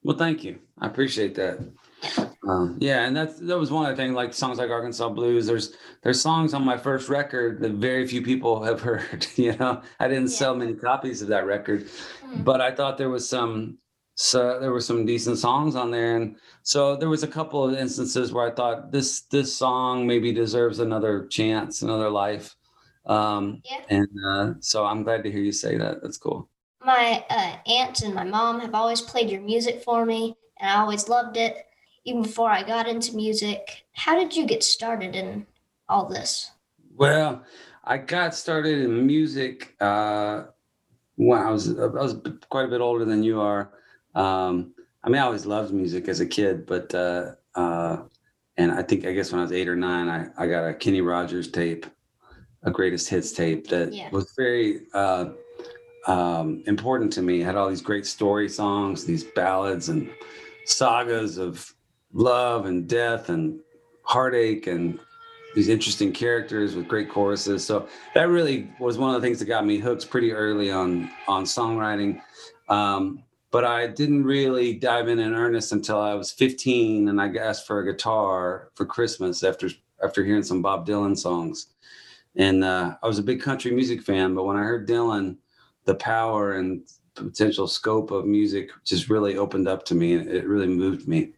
Well, 0.04 0.18
thank 0.18 0.44
you. 0.44 0.60
I 0.80 0.88
appreciate 0.88 1.36
that. 1.36 1.60
Um, 2.48 2.78
yeah, 2.80 3.06
and 3.06 3.16
that's 3.16 3.40
that 3.40 3.58
was 3.58 3.72
one 3.72 3.90
of 3.90 3.96
the 3.96 4.02
things, 4.02 4.14
like 4.14 4.34
songs 4.34 4.60
like 4.60 4.70
Arkansas 4.70 5.10
Blues. 5.10 5.48
There's 5.48 5.74
there's 6.04 6.22
songs 6.22 6.54
on 6.54 6.64
my 6.64 6.78
first 6.78 7.10
record 7.10 7.60
that 7.62 7.74
very 7.74 8.06
few 8.08 8.22
people 8.22 8.64
have 8.66 8.82
heard. 8.82 9.28
You 9.36 9.56
know, 9.58 9.82
I 10.00 10.08
didn't 10.08 10.30
yeah. 10.30 10.38
sell 10.38 10.56
many 10.56 10.74
copies 10.74 11.22
of 11.22 11.28
that 11.30 11.46
record, 11.46 11.86
mm-hmm. 11.86 12.44
but 12.44 12.62
I 12.62 12.72
thought 12.72 12.98
there 12.98 13.10
was 13.10 13.28
some 13.28 13.78
so 14.16 14.60
there 14.60 14.72
were 14.72 14.82
some 14.82 15.06
decent 15.06 15.38
songs 15.40 15.75
on 15.75 15.92
there, 15.92 16.16
and 16.16 16.38
so 16.64 16.96
there 16.96 17.10
was 17.10 17.24
a 17.24 17.28
couple 17.28 17.68
of 17.68 17.75
instances 17.75 18.32
where 18.32 18.48
I 18.48 18.52
thought 18.52 18.92
this 18.92 19.22
this 19.22 19.56
song 19.56 20.08
maybe 20.08 20.32
deserves 20.32 20.80
another 20.80 21.28
chance, 21.28 21.82
another 21.82 22.10
life. 22.10 22.56
Um, 23.06 23.62
yeah. 23.66 23.82
And 23.90 24.08
uh, 24.28 24.54
so 24.62 24.86
I'm 24.86 25.04
glad 25.04 25.24
to 25.24 25.32
hear 25.32 25.42
you 25.42 25.52
say 25.52 25.78
that. 25.78 26.02
That's 26.02 26.18
cool. 26.18 26.50
My 26.82 27.24
uh, 27.30 27.58
aunt 27.68 28.02
and 28.02 28.16
my 28.16 28.24
mom 28.24 28.60
have 28.62 28.74
always 28.74 29.02
played 29.02 29.30
your 29.30 29.42
music 29.42 29.84
for 29.84 30.06
me, 30.06 30.36
and 30.60 30.72
I 30.72 30.80
always 30.80 31.10
loved 31.10 31.38
it 31.38 31.64
even 32.06 32.22
before 32.22 32.50
I 32.50 32.64
got 32.64 32.88
into 32.88 33.16
music. 33.16 33.86
How 33.94 34.18
did 34.18 34.36
you 34.36 34.46
get 34.46 34.64
started 34.64 35.16
in 35.16 35.46
all 35.90 36.08
this? 36.08 36.52
Well, 36.96 37.44
I 37.84 37.98
got 37.98 38.34
started 38.36 38.80
in 38.80 39.06
music 39.06 39.76
uh, 39.82 40.44
when 41.16 41.40
I 41.40 41.52
was 41.52 41.78
I 41.78 41.88
was 41.88 42.16
quite 42.50 42.66
a 42.66 42.70
bit 42.70 42.82
older 42.82 43.06
than 43.06 43.24
you 43.24 43.42
are. 43.42 43.72
Um, 44.14 44.74
I 45.04 45.10
mean, 45.10 45.22
I 45.22 45.26
always 45.26 45.46
loved 45.46 45.74
music 45.74 46.08
as 46.08 46.20
a 46.20 46.26
kid, 46.26 46.66
but 46.66 46.94
uh, 46.96 47.32
uh, 47.56 48.04
and 48.58 48.72
I 48.72 48.82
think 48.82 49.06
I 49.06 49.12
guess 49.12 49.32
when 49.32 49.40
I 49.40 49.44
was 49.44 49.52
eight 49.52 49.68
or 49.68 49.76
nine, 49.76 50.08
I, 50.08 50.28
I 50.38 50.48
got 50.48 50.68
a 50.68 50.74
Kenny 50.74 51.02
Rogers 51.02 51.52
tape, 51.52 51.86
a 52.64 52.72
greatest 52.72 53.10
hits 53.10 53.32
tape 53.32 53.68
that 53.68 53.94
Yeah. 53.94 54.10
was 54.12 54.34
very 54.38 54.82
uh, 54.94 55.30
um, 56.08 56.64
important 56.66 57.12
to 57.14 57.22
me. 57.22 57.42
It 57.42 57.46
had 57.46 57.56
all 57.56 57.70
these 57.70 57.82
great 57.82 58.06
story 58.06 58.48
songs, 58.48 59.06
these 59.06 59.24
ballads 59.24 59.90
and 59.90 60.10
sagas 60.66 61.38
of 61.38 61.72
love 62.14 62.66
and 62.66 62.88
death 62.88 63.30
and 63.30 63.60
heartache 64.04 64.68
and 64.68 65.00
these 65.56 65.70
interesting 65.70 66.12
characters 66.12 66.76
with 66.76 66.88
great 66.88 67.10
choruses. 67.10 67.66
So 67.66 67.88
that 68.14 68.28
really 68.28 68.70
was 68.80 68.98
one 68.98 69.16
of 69.16 69.22
the 69.22 69.26
things 69.26 69.40
that 69.40 69.46
got 69.46 69.66
me 69.66 69.78
hooked 69.78 70.10
pretty 70.10 70.34
early 70.34 70.70
on 70.70 71.10
on 71.28 71.46
songwriting. 71.46 72.22
Um, 72.68 73.24
but 73.52 73.64
I 73.64 73.88
didn't 73.88 74.26
really 74.26 74.74
dive 74.74 75.08
in 75.08 75.20
in 75.20 75.34
earnest 75.34 75.72
until 75.72 75.98
I 75.98 76.14
was 76.14 76.32
15, 76.34 77.08
and 77.08 77.22
I 77.22 77.34
asked 77.36 77.66
for 77.66 77.80
a 77.80 77.92
guitar 77.92 78.70
for 78.76 78.86
Christmas 78.86 79.44
after 79.44 79.70
after 80.04 80.26
hearing 80.26 80.44
some 80.44 80.62
Bob 80.62 80.86
Dylan 80.86 81.18
songs. 81.18 81.68
And 82.36 82.66
uh, 82.66 82.98
I 83.02 83.08
was 83.08 83.18
a 83.18 83.24
big 83.24 83.42
country 83.42 83.72
music 83.72 84.02
fan, 84.02 84.36
but 84.36 84.44
when 84.44 84.58
I 84.58 84.64
heard 84.64 84.90
Dylan, 84.90 85.38
the 85.86 85.96
power 85.96 86.54
and 86.58 86.84
potential 87.14 87.66
scope 87.66 88.12
of 88.12 88.26
music 88.26 88.72
just 88.84 89.10
really 89.10 89.38
opened 89.38 89.70
up 89.70 89.86
to 89.86 89.96
me, 89.96 90.16
and 90.16 90.30
it 90.30 90.46
really 90.46 90.68
moved 90.68 91.08
me. 91.08 91.32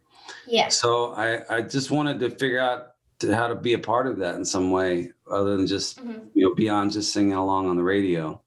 Yeah. 0.47 0.69
So 0.69 1.13
I, 1.13 1.57
I 1.57 1.61
just 1.61 1.91
wanted 1.91 2.19
to 2.21 2.29
figure 2.29 2.59
out 2.59 2.93
to, 3.19 3.35
how 3.35 3.47
to 3.47 3.55
be 3.55 3.73
a 3.73 3.79
part 3.79 4.07
of 4.07 4.17
that 4.19 4.35
in 4.35 4.45
some 4.45 4.71
way, 4.71 5.11
other 5.29 5.57
than 5.57 5.67
just 5.67 5.97
Mhm. 6.03 6.29
you 6.33 6.47
know 6.47 6.55
beyond 6.55 6.91
just 6.91 7.11
singing 7.13 7.33
along 7.33 7.67
on 7.67 7.75
the 7.75 7.83
radio. 7.83 8.41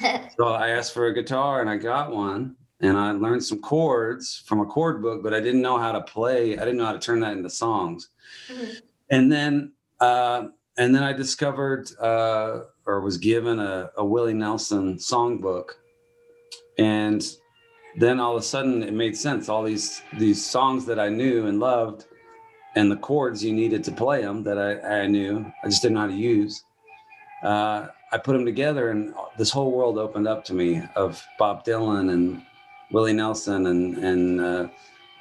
So 0.36 0.48
I 0.48 0.68
asked 0.70 0.92
for 0.92 1.06
a 1.06 1.14
guitar 1.14 1.62
and 1.62 1.70
I 1.70 1.76
got 1.78 2.10
one, 2.12 2.56
and 2.80 2.98
I 2.98 3.12
learned 3.12 3.42
some 3.42 3.60
chords 3.60 4.42
from 4.46 4.60
a 4.60 4.66
chord 4.66 5.00
book, 5.00 5.22
but 5.22 5.32
I 5.32 5.40
didn't 5.40 5.62
know 5.62 5.78
how 5.78 5.92
to 5.92 6.02
play. 6.02 6.52
I 6.58 6.64
didn't 6.66 6.76
know 6.76 6.84
how 6.84 6.92
to 6.92 6.98
turn 6.98 7.20
that 7.20 7.32
into 7.32 7.48
songs. 7.48 8.10
Mhm. 8.48 8.80
And 9.10 9.32
then 9.32 9.72
uh, 10.00 10.48
and 10.76 10.94
then 10.94 11.02
I 11.02 11.14
discovered 11.14 11.88
uh, 11.98 12.64
or 12.84 13.00
was 13.00 13.16
given 13.16 13.58
a, 13.60 13.90
a 13.96 14.04
Willie 14.04 14.34
Nelson 14.34 14.96
songbook, 14.96 15.70
and 16.78 17.24
then 17.96 18.20
all 18.20 18.36
of 18.36 18.42
a 18.42 18.44
sudden 18.44 18.82
it 18.82 18.92
made 18.92 19.16
sense. 19.16 19.48
All 19.48 19.62
these 19.62 20.02
these 20.18 20.44
songs 20.44 20.84
that 20.86 20.98
I 20.98 21.08
knew 21.08 21.46
and 21.46 21.58
loved, 21.58 22.06
and 22.74 22.90
the 22.90 22.96
chords 22.96 23.42
you 23.42 23.52
needed 23.52 23.82
to 23.84 23.92
play 23.92 24.22
them 24.22 24.42
that 24.44 24.58
I, 24.58 25.02
I 25.02 25.06
knew, 25.06 25.50
I 25.62 25.68
just 25.68 25.82
didn't 25.82 25.94
know 25.94 26.02
how 26.02 26.06
to 26.08 26.14
use. 26.14 26.64
Uh, 27.42 27.88
I 28.12 28.18
put 28.18 28.34
them 28.34 28.44
together, 28.44 28.90
and 28.90 29.14
this 29.36 29.50
whole 29.50 29.72
world 29.72 29.98
opened 29.98 30.28
up 30.28 30.44
to 30.46 30.54
me 30.54 30.82
of 30.94 31.22
Bob 31.38 31.64
Dylan 31.64 32.12
and 32.12 32.42
Willie 32.92 33.12
Nelson 33.12 33.66
and 33.66 33.98
and 33.98 34.40
uh, 34.40 34.68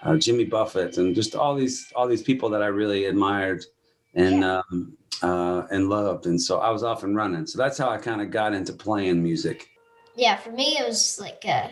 uh, 0.04 0.18
Jimmy 0.18 0.46
Buffett 0.46 0.98
and 0.98 1.16
just 1.16 1.36
all 1.36 1.56
these 1.56 1.92
all 1.96 2.08
these 2.08 2.24
people 2.24 2.50
that 2.50 2.62
I 2.62 2.68
really 2.68 3.06
admired 3.06 3.64
and 4.14 4.44
um, 4.44 4.98
uh, 5.24 5.64
and 5.72 5.90
loved. 5.90 6.26
And 6.28 6.42
so 6.42 6.60
I 6.60 6.70
was 6.70 6.84
off 6.84 7.04
and 7.04 7.16
running. 7.16 7.48
So 7.48 7.58
that's 7.58 7.78
how 7.78 7.90
I 7.90 7.98
kind 7.98 8.22
of 8.22 8.32
got 8.32 8.54
into 8.54 8.74
playing 8.74 9.24
music. 9.24 9.70
yeah, 10.16 10.38
for 10.38 10.52
me, 10.52 10.78
it 10.78 10.88
was 10.88 11.20
like 11.20 11.44
uh, 11.48 11.70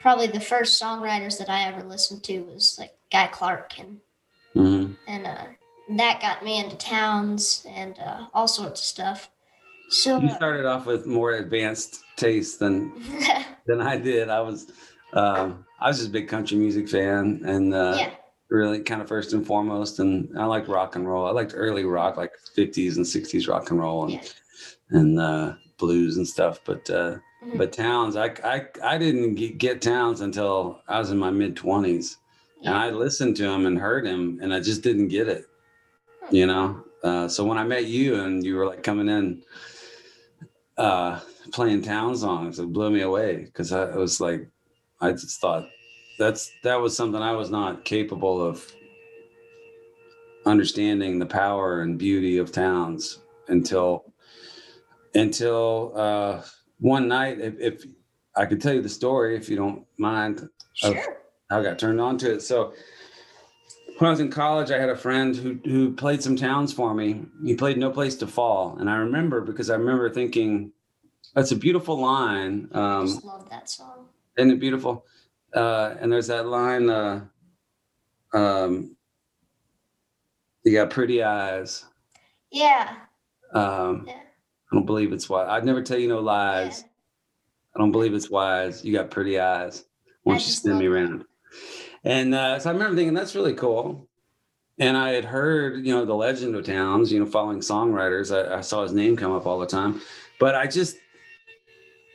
probably 0.00 0.26
the 0.26 0.40
first 0.40 0.80
songwriters 0.82 1.38
that 1.38 1.48
I 1.48 1.64
ever 1.68 1.82
listened 1.82 2.24
to 2.24 2.40
was 2.40 2.76
like 2.78 2.92
Guy 3.12 3.26
Clark, 3.28 3.78
and 3.78 4.00
Mhm. 4.56 4.96
and 5.06 5.26
uh, 5.26 5.44
that 5.96 6.20
got 6.20 6.44
me 6.44 6.58
into 6.58 6.76
Townes 6.76 7.64
and 7.68 7.98
uh, 7.98 8.26
all 8.34 8.48
sorts 8.48 8.80
of 8.80 8.84
stuff. 8.86 9.30
So 9.90 10.18
You 10.20 10.30
started 10.30 10.66
off 10.66 10.86
with 10.86 11.06
more 11.06 11.32
advanced 11.32 12.02
taste 12.16 12.58
than 12.58 12.92
than 13.66 13.80
I 13.80 13.96
did. 13.96 14.28
I 14.28 14.40
was 14.40 14.70
um, 15.12 15.64
I 15.80 15.88
was 15.88 15.98
just 15.98 16.08
a 16.10 16.12
big 16.12 16.28
country 16.28 16.56
music 16.56 16.88
fan 16.88 17.42
and 17.44 17.74
uh, 17.74 17.96
yeah, 17.98 18.10
really 18.50 18.80
kind 18.80 19.02
of 19.02 19.08
first 19.08 19.32
and 19.32 19.44
foremost. 19.46 19.98
And 19.98 20.36
I 20.38 20.44
liked 20.44 20.68
rock 20.68 20.94
and 20.96 21.08
roll. 21.08 21.26
I 21.26 21.30
liked 21.32 21.52
early 21.56 21.84
rock, 21.84 22.16
like 22.16 22.32
50s 22.56 22.96
and 22.96 23.04
60s 23.04 23.48
rock 23.48 23.70
and 23.70 23.80
roll 23.80 24.04
and 24.04 24.12
Yeah. 24.12 24.20
and 24.90 25.18
uh, 25.20 25.54
blues 25.78 26.16
and 26.16 26.26
stuff. 26.26 26.60
But 26.64 26.88
Mhm. 27.42 27.58
but 27.58 27.72
Townes, 27.72 28.16
I, 28.16 28.34
I 28.44 28.66
I 28.82 28.98
didn't 28.98 29.34
get, 29.58 29.80
Townes 29.80 30.20
until 30.20 30.80
I 30.88 30.98
was 30.98 31.10
in 31.10 31.18
my 31.18 31.30
mid 31.30 31.56
20s, 31.56 32.16
and 32.64 32.74
I 32.74 32.90
listened 32.90 33.36
to 33.36 33.48
him 33.48 33.66
and 33.66 33.78
heard 33.78 34.06
him, 34.06 34.38
and 34.42 34.52
I 34.52 34.60
just 34.60 34.82
didn't 34.82 35.08
get 35.08 35.28
it. 35.28 35.46
You 36.30 36.46
know. 36.46 36.84
Uh, 37.02 37.28
so 37.28 37.44
when 37.44 37.56
I 37.56 37.64
met 37.64 37.86
you 37.86 38.16
and 38.22 38.44
you 38.44 38.56
were 38.56 38.66
like 38.66 38.82
coming 38.82 39.08
in, 39.08 39.42
uh, 40.76 41.18
playing 41.52 41.82
town 41.82 42.14
songs, 42.16 42.58
it 42.58 42.72
blew 42.72 42.90
me 42.90 43.00
away 43.00 43.44
because 43.44 43.72
I 43.72 43.96
was 43.96 44.20
like, 44.20 44.46
I 45.00 45.12
just 45.12 45.40
thought 45.40 45.66
that's 46.18 46.50
that 46.62 46.76
was 46.80 46.94
something 46.94 47.22
I 47.22 47.32
was 47.32 47.50
not 47.50 47.84
capable 47.86 48.42
of 48.44 48.70
understanding 50.44 51.18
the 51.18 51.26
power 51.26 51.80
and 51.82 51.98
beauty 51.98 52.36
of 52.38 52.52
Townes 52.52 53.20
until 53.48 54.12
until 55.14 55.92
uh, 55.96 56.42
one 56.80 57.08
night. 57.08 57.40
If, 57.40 57.54
if 57.58 57.84
I 58.36 58.46
could 58.46 58.60
tell 58.60 58.74
you 58.74 58.82
the 58.82 58.88
story, 58.88 59.36
if 59.36 59.48
you 59.48 59.56
don't 59.56 59.84
mind, 59.98 60.48
sure. 60.74 60.94
how 61.50 61.60
I 61.60 61.62
got 61.62 61.78
turned 61.78 62.00
on 62.00 62.18
to 62.18 62.34
it. 62.34 62.40
So 62.42 62.72
when 63.98 64.08
I 64.08 64.10
was 64.10 64.20
in 64.20 64.30
college, 64.30 64.70
I 64.70 64.78
had 64.78 64.88
a 64.88 64.96
friend 64.96 65.36
who 65.36 65.58
who 65.64 65.92
played 65.94 66.22
some 66.22 66.36
Townes 66.36 66.72
for 66.72 66.94
me. 66.94 67.22
He 67.44 67.54
played 67.54 67.76
No 67.78 67.90
Place 67.90 68.16
to 68.16 68.26
Fall, 68.26 68.76
and 68.78 68.88
I 68.88 68.96
remember 68.96 69.40
because 69.40 69.68
I 69.70 69.76
remember 69.76 70.08
thinking, 70.10 70.72
"That's 71.34 71.52
a 71.52 71.56
beautiful 71.56 72.00
line." 72.00 72.68
I 72.72 72.78
Um, 72.98 73.06
just 73.06 73.24
love 73.24 73.48
that 73.50 73.68
song. 73.68 74.06
isn't 74.36 74.50
it 74.52 74.60
beautiful? 74.60 75.04
Uh, 75.54 75.96
and 76.00 76.10
there's 76.12 76.28
that 76.28 76.46
line, 76.46 76.88
uh, 76.88 77.26
um, 78.32 78.96
you 80.62 80.72
got 80.72 80.90
pretty 80.90 81.22
eyes. 81.24 81.84
Yeah, 82.52 82.94
Um, 83.52 84.04
Yeah. 84.06 84.20
I 84.70 84.76
don't 84.76 84.86
believe 84.86 85.12
it's 85.12 85.28
wise. 85.28 85.48
I'd 85.48 85.64
never 85.64 85.82
tell 85.82 85.98
you 85.98 86.08
no 86.08 86.20
lies. 86.20 86.80
yeah. 86.80 86.86
I 87.74 87.78
don't 87.78 87.92
believe 87.92 88.14
it's 88.14 88.30
wise. 88.30 88.84
You 88.84 88.92
got 88.92 89.10
pretty 89.10 89.38
eyes. 89.38 89.84
Why 90.22 90.34
don't 90.34 90.46
you 90.46 90.52
spin 90.52 90.78
me 90.78 90.86
around? 90.86 91.24
And 92.04 92.34
uh, 92.34 92.58
so 92.58 92.70
I 92.70 92.72
remember 92.72 92.96
thinking 92.96 93.14
that's 93.14 93.34
really 93.34 93.54
cool. 93.54 94.08
And 94.78 94.96
I 94.96 95.10
had 95.10 95.24
heard, 95.24 95.84
you 95.84 95.94
know, 95.94 96.04
the 96.04 96.14
legend 96.14 96.54
of 96.56 96.64
Townes, 96.64 97.12
you 97.12 97.20
know, 97.20 97.26
following 97.26 97.60
songwriters. 97.60 98.34
I, 98.34 98.58
I 98.58 98.60
saw 98.62 98.82
his 98.82 98.92
name 98.92 99.16
come 99.16 99.32
up 99.32 99.46
all 99.46 99.58
the 99.58 99.66
time, 99.66 100.00
but 100.38 100.54
I 100.54 100.66
just, 100.66 100.96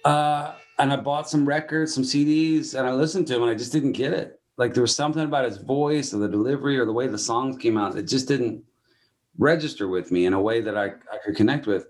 uh, 0.04 0.54
and 0.80 0.92
I 0.92 0.96
bought 0.96 1.30
some 1.30 1.48
records, 1.48 1.94
some 1.94 2.04
CDs, 2.04 2.78
and 2.78 2.88
I 2.88 2.94
listened 2.94 3.28
to 3.28 3.36
him, 3.36 3.44
and 3.44 3.52
I 3.52 3.56
just 3.56 3.72
didn't 3.72 3.92
get 3.92 4.14
it. 4.14 4.40
Like 4.58 4.74
there 4.74 4.82
was 4.82 4.96
something 4.96 5.24
about 5.24 5.46
his 5.46 5.58
voice 5.58 6.14
or 6.14 6.18
the 6.18 6.28
delivery 6.28 6.78
or 6.80 6.86
the 6.86 6.94
way 6.94 7.08
the 7.08 7.18
songs 7.18 7.58
came 7.58 7.78
out. 7.78 7.94
that 7.94 8.04
just 8.04 8.28
didn't 8.28 8.64
register 9.38 9.88
with 9.88 10.12
me 10.12 10.26
in 10.26 10.34
a 10.34 10.42
way 10.42 10.62
that 10.62 10.78
I, 10.78 10.86
I 10.86 11.18
could 11.24 11.36
connect 11.36 11.68
with. 11.68 11.88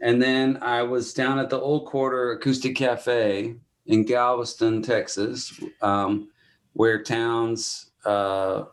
And 0.00 0.20
then 0.20 0.58
I 0.62 0.82
was 0.82 1.14
down 1.14 1.38
at 1.38 1.50
the 1.50 1.58
Old 1.58 1.86
Quarter 1.86 2.32
Acoustic 2.32 2.76
Cafe 2.76 3.54
in 3.86 4.04
Galveston, 4.04 4.82
Texas, 4.82 5.58
um, 5.80 6.28
where 6.74 7.02
Townes, 7.02 7.90
uh, 8.04 8.64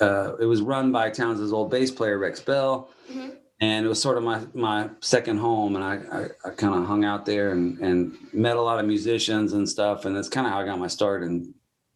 uh, 0.00 0.36
it 0.36 0.44
was 0.44 0.60
run 0.60 0.92
by 0.92 1.10
Townes' 1.10 1.52
old 1.52 1.70
bass 1.70 1.90
player, 1.90 2.18
Rex 2.18 2.40
Bell. 2.40 2.90
Mhm. 3.10 3.36
And 3.60 3.86
it 3.86 3.88
was 3.88 4.00
sort 4.00 4.18
of 4.18 4.22
my, 4.22 4.42
my 4.52 4.90
second 5.00 5.38
home. 5.38 5.76
And 5.76 5.84
I, 5.84 5.94
I, 6.12 6.48
I 6.48 6.50
kind 6.50 6.74
of 6.74 6.84
hung 6.84 7.06
out 7.06 7.24
there 7.24 7.52
and, 7.52 7.78
and 7.78 8.14
met 8.34 8.56
a 8.56 8.60
lot 8.60 8.78
of 8.78 8.84
musicians 8.84 9.54
and 9.54 9.66
stuff. 9.66 10.04
And 10.04 10.14
that's 10.14 10.28
kind 10.28 10.46
of 10.46 10.52
how 10.52 10.60
I 10.60 10.66
got 10.66 10.78
my 10.78 10.88
start 10.88 11.22
in, 11.22 11.54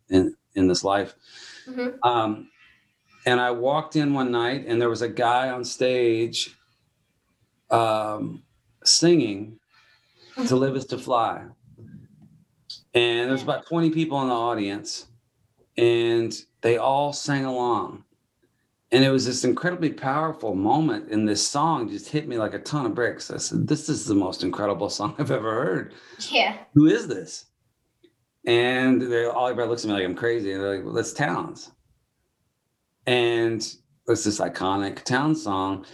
in, 0.08 0.34
in 0.54 0.68
this 0.68 0.82
life. 0.82 1.14
Mhm. 1.68 1.98
Um, 2.02 2.50
and 3.26 3.38
I 3.38 3.50
walked 3.50 3.96
in 3.96 4.14
one 4.14 4.30
night 4.30 4.64
and 4.66 4.80
there 4.80 4.88
was 4.88 5.02
a 5.02 5.08
guy 5.08 5.50
on 5.50 5.62
stage 5.62 6.56
um, 7.70 8.42
singing 8.84 9.58
To 10.46 10.56
Live 10.56 10.76
is 10.76 10.86
to 10.86 10.98
Fly. 10.98 11.44
And 12.94 13.30
there's 13.30 13.42
about 13.42 13.66
20 13.66 13.90
people 13.90 14.20
in 14.22 14.28
the 14.28 14.34
audience 14.34 15.06
and 15.76 16.32
they 16.62 16.76
all 16.76 17.12
sang 17.12 17.44
along. 17.44 18.04
And 18.92 19.04
it 19.04 19.10
was 19.10 19.24
this 19.24 19.44
incredibly 19.44 19.92
powerful 19.92 20.54
moment 20.56 21.10
and 21.12 21.28
this 21.28 21.46
song 21.46 21.88
just 21.88 22.08
hit 22.08 22.26
me 22.26 22.36
like 22.38 22.54
a 22.54 22.58
ton 22.58 22.86
of 22.86 22.94
bricks. 22.94 23.30
I 23.30 23.36
said, 23.36 23.68
This 23.68 23.88
is 23.88 24.04
the 24.04 24.14
most 24.16 24.42
incredible 24.42 24.88
song 24.98 25.14
I've 25.18 25.30
ever 25.30 25.52
heard 25.52 25.94
Yeah. 26.30 26.56
who 26.74 26.86
is 26.86 27.06
this? 27.06 27.46
And 28.46 29.00
they 29.00 29.26
all 29.26 29.46
everybody 29.46 29.68
looks 29.68 29.84
at 29.84 29.88
me 29.88 29.94
like 29.94 30.04
I'm 30.04 30.14
crazy. 30.14 30.52
And 30.52 30.60
they're 30.62 30.76
like, 30.76 30.84
well, 30.84 30.94
that's 30.94 31.12
Townes. 31.12 31.70
And 33.06 33.60
it's 34.08 34.24
this 34.24 34.40
iconic 34.40 35.04
Townes 35.04 35.42
song. 35.44 35.84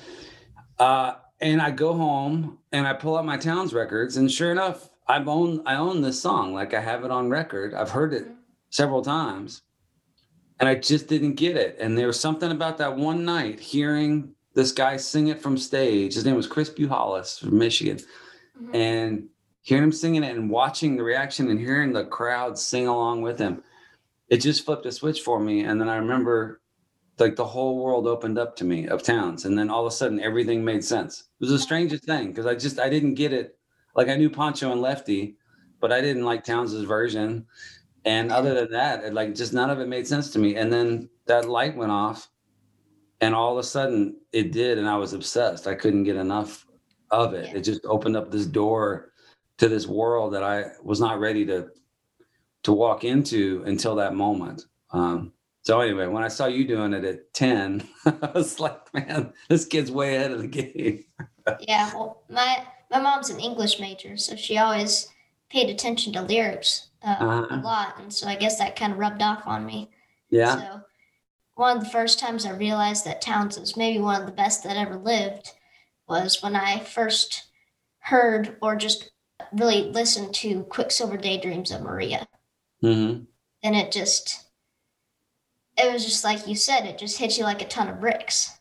Uh, 0.79 1.15
and 1.41 1.61
I 1.61 1.71
go 1.71 1.95
home 1.95 2.59
and 2.73 2.87
I 2.87 2.93
pull 2.93 3.17
out 3.17 3.25
my 3.25 3.37
Townes 3.37 3.75
records, 3.75 4.17
and 4.17 4.31
sure 4.31 4.51
enough, 4.51 4.91
I 5.09 5.23
own 5.23 5.63
I 5.67 5.77
own 5.77 6.03
this 6.03 6.21
song. 6.21 6.55
Like 6.55 6.75
I 6.75 6.81
have 6.81 7.05
it 7.05 7.11
on 7.11 7.31
record. 7.31 7.75
I've 7.75 7.91
heard 7.91 8.13
it 8.13 8.27
several 8.71 9.03
times. 9.03 9.63
And 10.59 10.69
I 10.69 10.75
just 10.75 11.07
didn't 11.07 11.35
get 11.35 11.57
it. 11.57 11.77
And 11.79 11.99
there 11.99 12.07
was 12.07 12.19
something 12.19 12.51
about 12.51 12.79
that 12.79 12.97
one 12.97 13.27
night 13.27 13.61
hearing 13.61 14.33
this 14.55 14.73
guy 14.73 14.97
sing 14.97 15.29
it 15.29 15.41
from 15.41 15.59
stage. 15.59 16.15
His 16.15 16.25
name 16.25 16.35
was 16.35 16.47
Chris 16.47 16.71
Buhalis 16.71 17.39
from 17.39 17.59
Michigan. 17.59 17.99
Mhm. 18.59 18.75
And 18.75 19.29
hearing 19.61 19.85
him 19.85 19.93
singing 19.93 20.25
it 20.25 20.35
and 20.35 20.49
watching 20.49 20.97
the 20.97 21.03
reaction 21.03 21.51
and 21.51 21.61
hearing 21.61 21.93
the 21.93 22.07
crowd 22.07 22.59
sing 22.59 22.87
along 22.87 23.21
with 23.21 23.39
him, 23.39 23.63
it 24.29 24.39
just 24.39 24.65
flipped 24.65 24.87
a 24.87 24.93
switch 24.93 25.21
for 25.21 25.39
me. 25.39 25.61
And 25.61 25.79
then 25.79 25.91
I 25.91 25.97
remember 25.97 26.63
like 27.19 27.37
the 27.37 27.45
whole 27.45 27.79
world 27.79 28.07
opened 28.07 28.39
up 28.39 28.57
to 28.57 28.65
me 28.65 28.89
of 28.89 29.03
Townes. 29.03 29.45
And 29.45 29.59
then 29.59 29.71
all 29.71 29.87
of 29.87 29.93
a 29.93 29.97
sudden 29.97 30.21
everything 30.21 30.65
made 30.65 30.85
sense. 30.85 31.21
It 31.21 31.45
was 31.45 31.51
the 31.51 31.59
strangest 31.59 32.05
thing 32.05 32.29
because 32.29 32.47
I 32.47 32.55
just 32.55 32.79
I 32.79 32.89
didn't 32.89 33.15
get 33.15 33.33
it. 33.33 33.59
Like 33.95 34.09
I 34.09 34.17
knew 34.17 34.29
Pancho 34.29 34.73
and 34.73 34.83
Lefty, 34.83 35.37
but 35.81 35.93
I 35.93 36.01
didn't 36.01 36.25
like 36.25 36.45
Townes's 36.45 36.85
version. 36.85 37.47
And 38.05 38.31
other 38.31 38.55
than 38.55 38.71
that, 38.73 39.05
it, 39.05 39.15
like 39.15 39.35
just 39.35 39.53
none 39.53 39.71
of 39.71 39.81
it 39.81 39.89
made 39.89 40.07
sense 40.07 40.31
to 40.31 40.39
me. 40.39 40.57
And 40.57 40.73
then 40.73 41.09
that 41.27 41.49
light 41.49 41.77
went 41.77 41.91
off, 41.91 42.29
and 43.21 43.35
all 43.35 43.53
of 43.53 43.59
a 43.59 43.63
sudden 43.63 44.17
it 44.33 44.53
did, 44.53 44.79
and 44.79 44.89
I 44.89 44.97
was 44.97 45.13
obsessed. 45.13 45.67
I 45.67 45.75
couldn't 45.75 46.05
get 46.05 46.17
enough 46.17 46.67
of 47.11 47.35
it. 47.35 47.55
It 47.55 47.63
just 47.63 47.85
opened 47.85 48.17
up 48.17 48.31
this 48.31 48.47
door 48.47 49.13
to 49.59 49.69
this 49.69 49.87
world 49.87 50.35
that 50.35 50.43
I 50.43 50.67
was 50.83 51.01
not 51.01 51.19
ready 51.19 51.45
to 51.47 51.69
to 52.65 52.73
walk 52.73 53.05
into 53.05 53.63
until 53.67 53.95
that 53.95 54.15
moment. 54.15 54.65
Um, 54.91 55.33
so 55.67 55.81
anyway, 55.81 56.07
when 56.07 56.23
I 56.23 56.29
saw 56.29 56.47
you 56.47 56.67
doing 56.67 56.93
it 56.93 57.05
at 57.05 57.35
ten, 57.35 57.87
I 58.07 58.31
was 58.35 58.61
like, 58.61 58.93
man, 58.95 59.33
this 59.49 59.65
kid's 59.67 59.91
way 59.91 60.17
ahead 60.17 60.31
of 60.33 60.41
the 60.41 60.49
game. 60.49 61.05
Yeah, 61.59 61.93
well, 61.95 62.23
my 62.29 62.67
my 62.91 63.01
mom's 63.01 63.31
an 63.31 63.41
English 63.41 63.81
major, 63.81 64.17
so 64.17 64.37
she 64.37 64.59
always 64.59 65.09
paid 65.51 65.71
attention 65.71 66.13
to 66.13 66.23
lyrics 66.23 66.89
uh, 67.03 67.17
a 67.19 67.25
Uh-huh. 67.25 67.61
lot, 67.63 67.99
and 67.99 68.13
so 68.13 68.29
I 68.29 68.37
guess 68.37 68.59
that 68.59 68.77
kind 68.77 68.93
of 68.93 68.99
rubbed 68.99 69.23
off 69.23 69.47
on 69.47 69.67
me. 69.67 69.91
Yeah. 70.31 70.57
So 70.57 70.81
one 71.57 71.77
of 71.79 71.85
the 71.85 71.91
first 71.91 72.19
times 72.19 72.47
I 72.47 72.53
realized 72.53 73.05
that 73.07 73.23
Townes 73.23 73.59
was 73.59 73.77
maybe 73.77 73.99
one 74.01 74.21
of 74.21 74.27
the 74.27 74.33
best 74.33 74.65
that 74.65 74.77
ever 74.77 74.97
lived 74.97 75.53
was 76.09 76.43
when 76.43 76.55
I 76.57 76.81
first 76.81 77.49
heard 78.01 78.57
or 78.63 78.77
just 78.77 79.11
really 79.53 79.85
listened 79.91 80.35
to 80.37 80.65
Quicksilver 80.65 81.17
Daydreams 81.17 81.71
of 81.73 81.83
Maria. 81.83 82.29
hmm 82.81 83.25
And 83.63 83.77
it 83.77 83.93
just 83.93 84.46
it 85.77 85.93
was 85.93 86.05
just 86.05 86.25
like 86.25 86.47
you 86.47 86.55
said, 86.55 86.87
it 86.87 86.99
just 86.99 87.19
hits 87.19 87.39
you 87.39 87.45
like 87.45 87.63
a 87.63 87.69
ton 87.69 87.89
of 87.89 88.01
bricks 88.01 88.59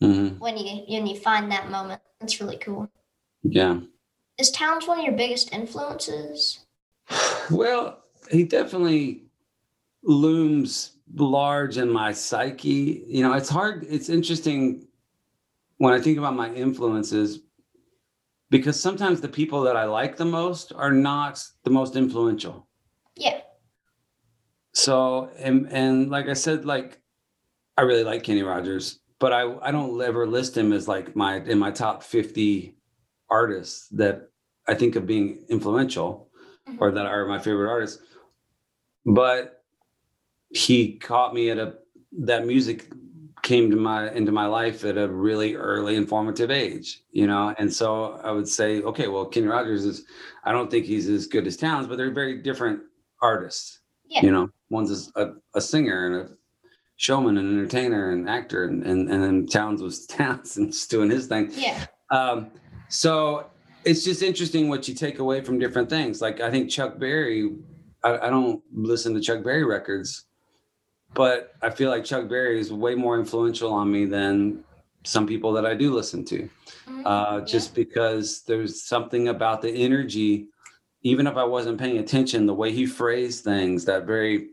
hmm 0.00 0.28
when 0.38 0.56
you 0.56 0.84
when 0.88 1.06
you 1.06 1.16
find 1.16 1.50
that 1.50 1.70
moment. 1.70 2.00
That's 2.20 2.40
really 2.40 2.58
cool. 2.58 2.88
Yeah. 3.42 3.80
Is 4.38 4.50
Townes 4.50 4.86
one 4.86 4.98
of 4.98 5.04
your 5.04 5.14
biggest 5.14 5.52
influences? 5.52 6.64
Well, 7.50 8.04
he 8.30 8.44
definitely 8.44 9.24
looms 10.02 10.92
large 11.14 11.78
in 11.78 11.90
my 11.90 12.12
psyche. 12.12 13.04
You 13.06 13.22
know, 13.22 13.32
it's 13.32 13.48
hard, 13.48 13.86
it's 13.88 14.08
interesting 14.08 14.86
when 15.78 15.94
I 15.94 16.00
think 16.00 16.18
about 16.18 16.36
my 16.36 16.52
influences 16.52 17.40
because 18.50 18.80
sometimes 18.80 19.20
the 19.20 19.28
people 19.28 19.62
that 19.62 19.76
I 19.76 19.84
like 19.84 20.16
the 20.16 20.24
most 20.24 20.72
are 20.72 20.92
not 20.92 21.42
the 21.64 21.70
most 21.70 21.96
influential. 21.96 22.66
Yeah. 23.16 23.40
So, 24.78 25.28
and, 25.36 25.66
and 25.72 26.08
like 26.08 26.28
I 26.28 26.34
said, 26.34 26.64
like 26.64 27.00
I 27.76 27.82
really 27.82 28.04
like 28.04 28.22
Kenny 28.22 28.44
Rogers, 28.44 29.00
but 29.18 29.32
I, 29.32 29.52
I 29.58 29.72
don't 29.72 30.00
ever 30.00 30.24
list 30.24 30.56
him 30.56 30.72
as 30.72 30.86
like 30.86 31.16
my, 31.16 31.38
in 31.38 31.58
my 31.58 31.72
top 31.72 32.00
50 32.00 32.76
artists 33.28 33.88
that 33.88 34.30
I 34.68 34.74
think 34.74 34.94
of 34.94 35.04
being 35.04 35.44
influential 35.48 36.30
mm-hmm. 36.68 36.76
or 36.80 36.92
that 36.92 37.06
are 37.06 37.26
my 37.26 37.40
favorite 37.40 37.68
artists. 37.68 38.00
But 39.04 39.64
he 40.50 40.92
caught 40.92 41.34
me 41.34 41.50
at 41.50 41.58
a 41.58 41.74
that 42.12 42.46
music 42.46 42.88
came 43.42 43.70
to 43.72 43.76
my 43.76 44.12
into 44.12 44.30
my 44.30 44.46
life 44.46 44.84
at 44.84 44.96
a 44.96 45.08
really 45.08 45.56
early 45.56 45.96
informative 45.96 46.52
age, 46.52 47.02
you 47.10 47.26
know. 47.26 47.52
And 47.58 47.72
so 47.72 48.20
I 48.22 48.30
would 48.30 48.48
say, 48.48 48.80
okay, 48.82 49.08
well, 49.08 49.26
Kenny 49.26 49.48
Rogers 49.48 49.84
is 49.84 50.04
I 50.44 50.52
don't 50.52 50.70
think 50.70 50.86
he's 50.86 51.08
as 51.08 51.26
good 51.26 51.48
as 51.48 51.56
Townes, 51.56 51.88
but 51.88 51.98
they're 51.98 52.12
very 52.12 52.40
different 52.42 52.80
artists. 53.20 53.80
Yeah. 54.06 54.22
You 54.22 54.30
know, 54.30 54.50
one's 54.70 55.10
a, 55.16 55.34
a 55.54 55.60
singer 55.60 56.06
and 56.06 56.14
a 56.14 56.28
showman 56.96 57.38
and 57.38 57.52
entertainer 57.52 58.10
and 58.10 58.28
actor 58.28 58.64
and 58.64 58.84
and, 58.84 59.10
and 59.10 59.22
then 59.22 59.46
Townes 59.46 59.82
was 59.82 60.06
Townes 60.08 60.56
and 60.56 60.72
just 60.72 60.90
doing 60.90 61.10
his 61.10 61.26
thing. 61.26 61.50
Yeah. 61.52 61.86
Um, 62.10 62.50
so 62.88 63.46
it's 63.84 64.04
just 64.04 64.22
interesting 64.22 64.68
what 64.68 64.88
you 64.88 64.94
take 64.94 65.18
away 65.18 65.40
from 65.40 65.58
different 65.58 65.88
things. 65.88 66.20
Like 66.20 66.40
I 66.40 66.50
think 66.50 66.70
Chuck 66.70 66.98
Berry, 66.98 67.56
I, 68.02 68.18
I 68.18 68.30
don't 68.30 68.62
listen 68.72 69.14
to 69.14 69.20
Chuck 69.20 69.42
Berry 69.42 69.64
records, 69.64 70.24
but 71.14 71.54
I 71.62 71.70
feel 71.70 71.90
like 71.90 72.04
Chuck 72.04 72.28
Berry 72.28 72.60
is 72.60 72.72
way 72.72 72.94
more 72.94 73.18
influential 73.18 73.72
on 73.72 73.90
me 73.90 74.04
than 74.04 74.64
some 75.04 75.26
people 75.26 75.52
that 75.52 75.64
I 75.64 75.74
do 75.74 75.94
listen 75.94 76.24
to. 76.26 76.48
Mhm. 76.86 77.02
Uh, 77.04 77.40
just 77.42 77.74
because 77.74 78.42
there's 78.42 78.82
something 78.82 79.28
about 79.28 79.62
the 79.62 79.70
energy, 79.70 80.48
even 81.02 81.26
if 81.26 81.36
I 81.36 81.44
wasn't 81.44 81.78
paying 81.78 81.98
attention, 81.98 82.46
the 82.46 82.54
way 82.54 82.72
he 82.72 82.84
phrased 82.86 83.44
things, 83.44 83.84
that 83.84 84.04
very 84.04 84.50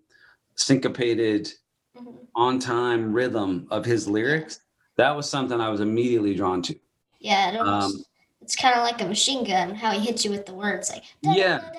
syncopated, 0.55 1.51
Mhm. 1.97 2.15
on 2.35 2.59
time 2.59 3.13
rhythm 3.13 3.67
of 3.71 3.85
his 3.85 4.07
lyrics, 4.07 4.59
that 4.97 5.15
was 5.15 5.29
something 5.29 5.59
I 5.61 5.69
was 5.69 5.79
immediately 5.81 6.35
drawn 6.35 6.61
to. 6.63 6.75
Yeah, 7.19 7.51
it 7.51 7.57
Um, 7.59 8.03
it's 8.41 8.55
kind 8.55 8.75
of 8.75 8.83
like 8.83 9.01
a 9.01 9.05
machine 9.05 9.43
gun, 9.45 9.75
how 9.75 9.91
he 9.91 9.99
hits 9.99 10.23
you 10.25 10.31
with 10.31 10.45
the 10.45 10.53
words 10.53 10.89
like 10.91 11.03
Yeah. 11.21 11.33
yeah. 11.33 11.71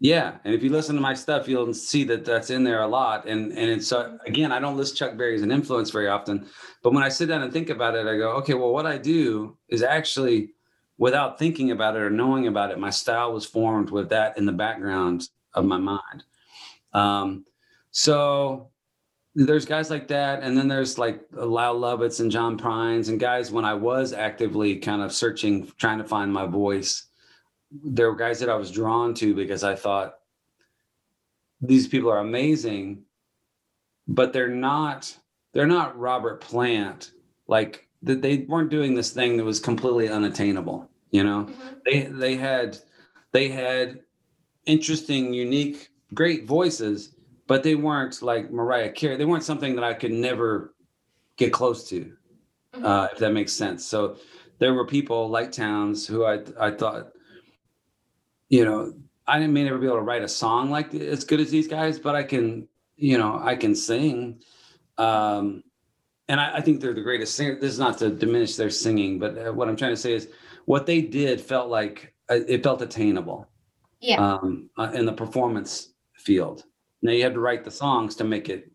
Yeah, 0.00 0.36
and 0.44 0.54
if 0.54 0.62
you 0.62 0.70
listen 0.70 0.94
to 0.94 1.00
my 1.00 1.12
stuff, 1.14 1.48
you'll 1.48 1.74
see 1.74 2.04
that 2.04 2.24
that's 2.24 2.50
in 2.50 2.62
there 2.62 2.82
a 2.82 2.86
lot. 2.86 3.26
And 3.26 3.50
and 3.50 3.68
it's 3.70 3.90
uh, 3.92 4.16
again, 4.26 4.52
I 4.52 4.60
don't 4.60 4.76
list 4.76 4.96
Chuck 4.96 5.16
Berry 5.16 5.34
as 5.34 5.42
an 5.42 5.50
influence 5.50 5.90
very 5.90 6.06
often, 6.08 6.46
but 6.84 6.92
when 6.92 7.02
I 7.02 7.08
sit 7.08 7.26
down 7.28 7.42
and 7.42 7.52
think 7.52 7.68
about 7.68 7.96
it, 7.96 8.06
I 8.06 8.16
go, 8.16 8.30
okay, 8.36 8.54
well, 8.54 8.72
what 8.72 8.86
I 8.86 8.96
do 8.96 9.56
is 9.68 9.82
actually, 9.82 10.50
without 10.98 11.36
thinking 11.38 11.72
about 11.72 11.96
it 11.96 12.00
or 12.02 12.10
knowing 12.10 12.46
about 12.46 12.70
it, 12.70 12.78
my 12.78 12.90
style 12.90 13.32
was 13.32 13.44
formed 13.44 13.90
with 13.90 14.08
that 14.10 14.38
in 14.38 14.46
the 14.46 14.52
background 14.52 15.28
of 15.58 15.64
my 15.66 15.78
mind. 15.78 16.24
Um, 16.92 17.44
so 17.90 18.70
there's 19.34 19.66
guys 19.66 19.90
like 19.90 20.08
that, 20.08 20.42
and 20.42 20.56
then 20.56 20.68
there's 20.68 20.98
like 20.98 21.20
Lyle 21.32 21.78
Lovetts 21.78 22.20
and 22.20 22.30
John 22.30 22.58
Prines 22.58 23.08
and 23.08 23.20
guys 23.20 23.50
when 23.50 23.64
I 23.64 23.74
was 23.74 24.12
actively 24.12 24.76
kind 24.76 25.02
of 25.02 25.12
searching, 25.12 25.70
trying 25.78 25.98
to 25.98 26.04
find 26.04 26.32
my 26.32 26.46
voice 26.46 27.04
there 27.84 28.08
were 28.10 28.16
guys 28.16 28.40
that 28.40 28.48
I 28.48 28.54
was 28.54 28.70
drawn 28.70 29.12
to 29.14 29.34
because 29.34 29.62
I 29.62 29.74
thought 29.74 30.14
these 31.60 31.86
people 31.86 32.10
are 32.10 32.18
amazing, 32.20 33.02
but 34.06 34.32
they're 34.32 34.48
not 34.48 35.14
they're 35.52 35.66
not 35.66 35.98
Robert 35.98 36.40
Plant. 36.40 37.12
Like 37.46 37.86
th- 38.06 38.20
they 38.22 38.38
weren't 38.48 38.70
doing 38.70 38.94
this 38.94 39.10
thing 39.10 39.36
that 39.36 39.44
was 39.44 39.60
completely 39.60 40.08
unattainable. 40.08 40.88
You 41.10 41.24
know, 41.24 41.44
Mhm. 41.44 41.82
they 41.84 42.00
they 42.04 42.36
had 42.36 42.78
they 43.32 43.48
had 43.48 44.00
interesting, 44.68 45.34
unique, 45.34 45.88
great 46.14 46.46
voices, 46.46 47.14
but 47.48 47.62
they 47.62 47.74
weren't 47.74 48.22
like 48.22 48.52
Mariah 48.52 48.92
Carey. 48.92 49.16
They 49.16 49.24
weren't 49.24 49.42
something 49.42 49.74
that 49.74 49.84
I 49.84 49.94
could 49.94 50.12
never 50.12 50.74
get 51.36 51.52
close 51.52 51.88
to 51.88 52.12
Mhm. 52.74 52.84
uh, 52.84 53.08
if 53.12 53.18
that 53.18 53.32
makes 53.32 53.52
sense. 53.52 53.84
So 53.84 54.16
there 54.58 54.74
were 54.74 54.86
people 54.86 55.28
like 55.28 55.50
Townes 55.50 56.06
who 56.06 56.24
I 56.24 56.42
I 56.60 56.70
thought, 56.70 57.12
you 58.48 58.64
know, 58.64 58.92
I 59.26 59.38
didn't 59.38 59.54
may 59.54 59.64
never 59.64 59.78
be 59.78 59.86
able 59.86 59.96
to 59.96 60.02
write 60.02 60.22
a 60.22 60.28
song 60.28 60.70
like 60.70 60.94
as 60.94 61.24
good 61.24 61.40
as 61.40 61.50
these 61.50 61.68
guys, 61.68 61.98
but 61.98 62.14
I 62.14 62.22
can, 62.22 62.68
you 62.96 63.18
know, 63.18 63.38
I 63.42 63.56
can 63.56 63.74
sing. 63.74 64.42
Um, 64.98 65.62
and 66.28 66.40
I, 66.40 66.56
I 66.56 66.60
think 66.60 66.80
they're 66.80 66.94
the 66.94 67.02
greatest 67.02 67.34
singer. 67.34 67.58
This 67.58 67.72
is 67.72 67.78
not 67.78 67.98
to 67.98 68.10
diminish 68.10 68.56
their 68.56 68.70
singing, 68.70 69.18
but 69.18 69.38
uh, 69.38 69.52
what 69.52 69.68
I'm 69.68 69.76
trying 69.76 69.92
to 69.92 69.96
say 69.96 70.12
is 70.12 70.28
what 70.66 70.86
they 70.86 71.00
did 71.00 71.40
felt 71.40 71.68
like 71.70 72.14
uh, 72.30 72.40
it 72.46 72.62
felt 72.62 72.82
attainable 72.82 73.46
Yeah. 74.00 74.16
um, 74.20 74.70
uh, 74.78 74.90
in 74.94 75.06
the 75.06 75.12
performance 75.12 75.90
field. 76.14 76.64
Now 77.02 77.12
you 77.12 77.22
had 77.22 77.34
to 77.34 77.40
write 77.40 77.64
the 77.64 77.70
songs 77.70 78.14
to 78.16 78.24
make 78.24 78.48
it 78.48 78.70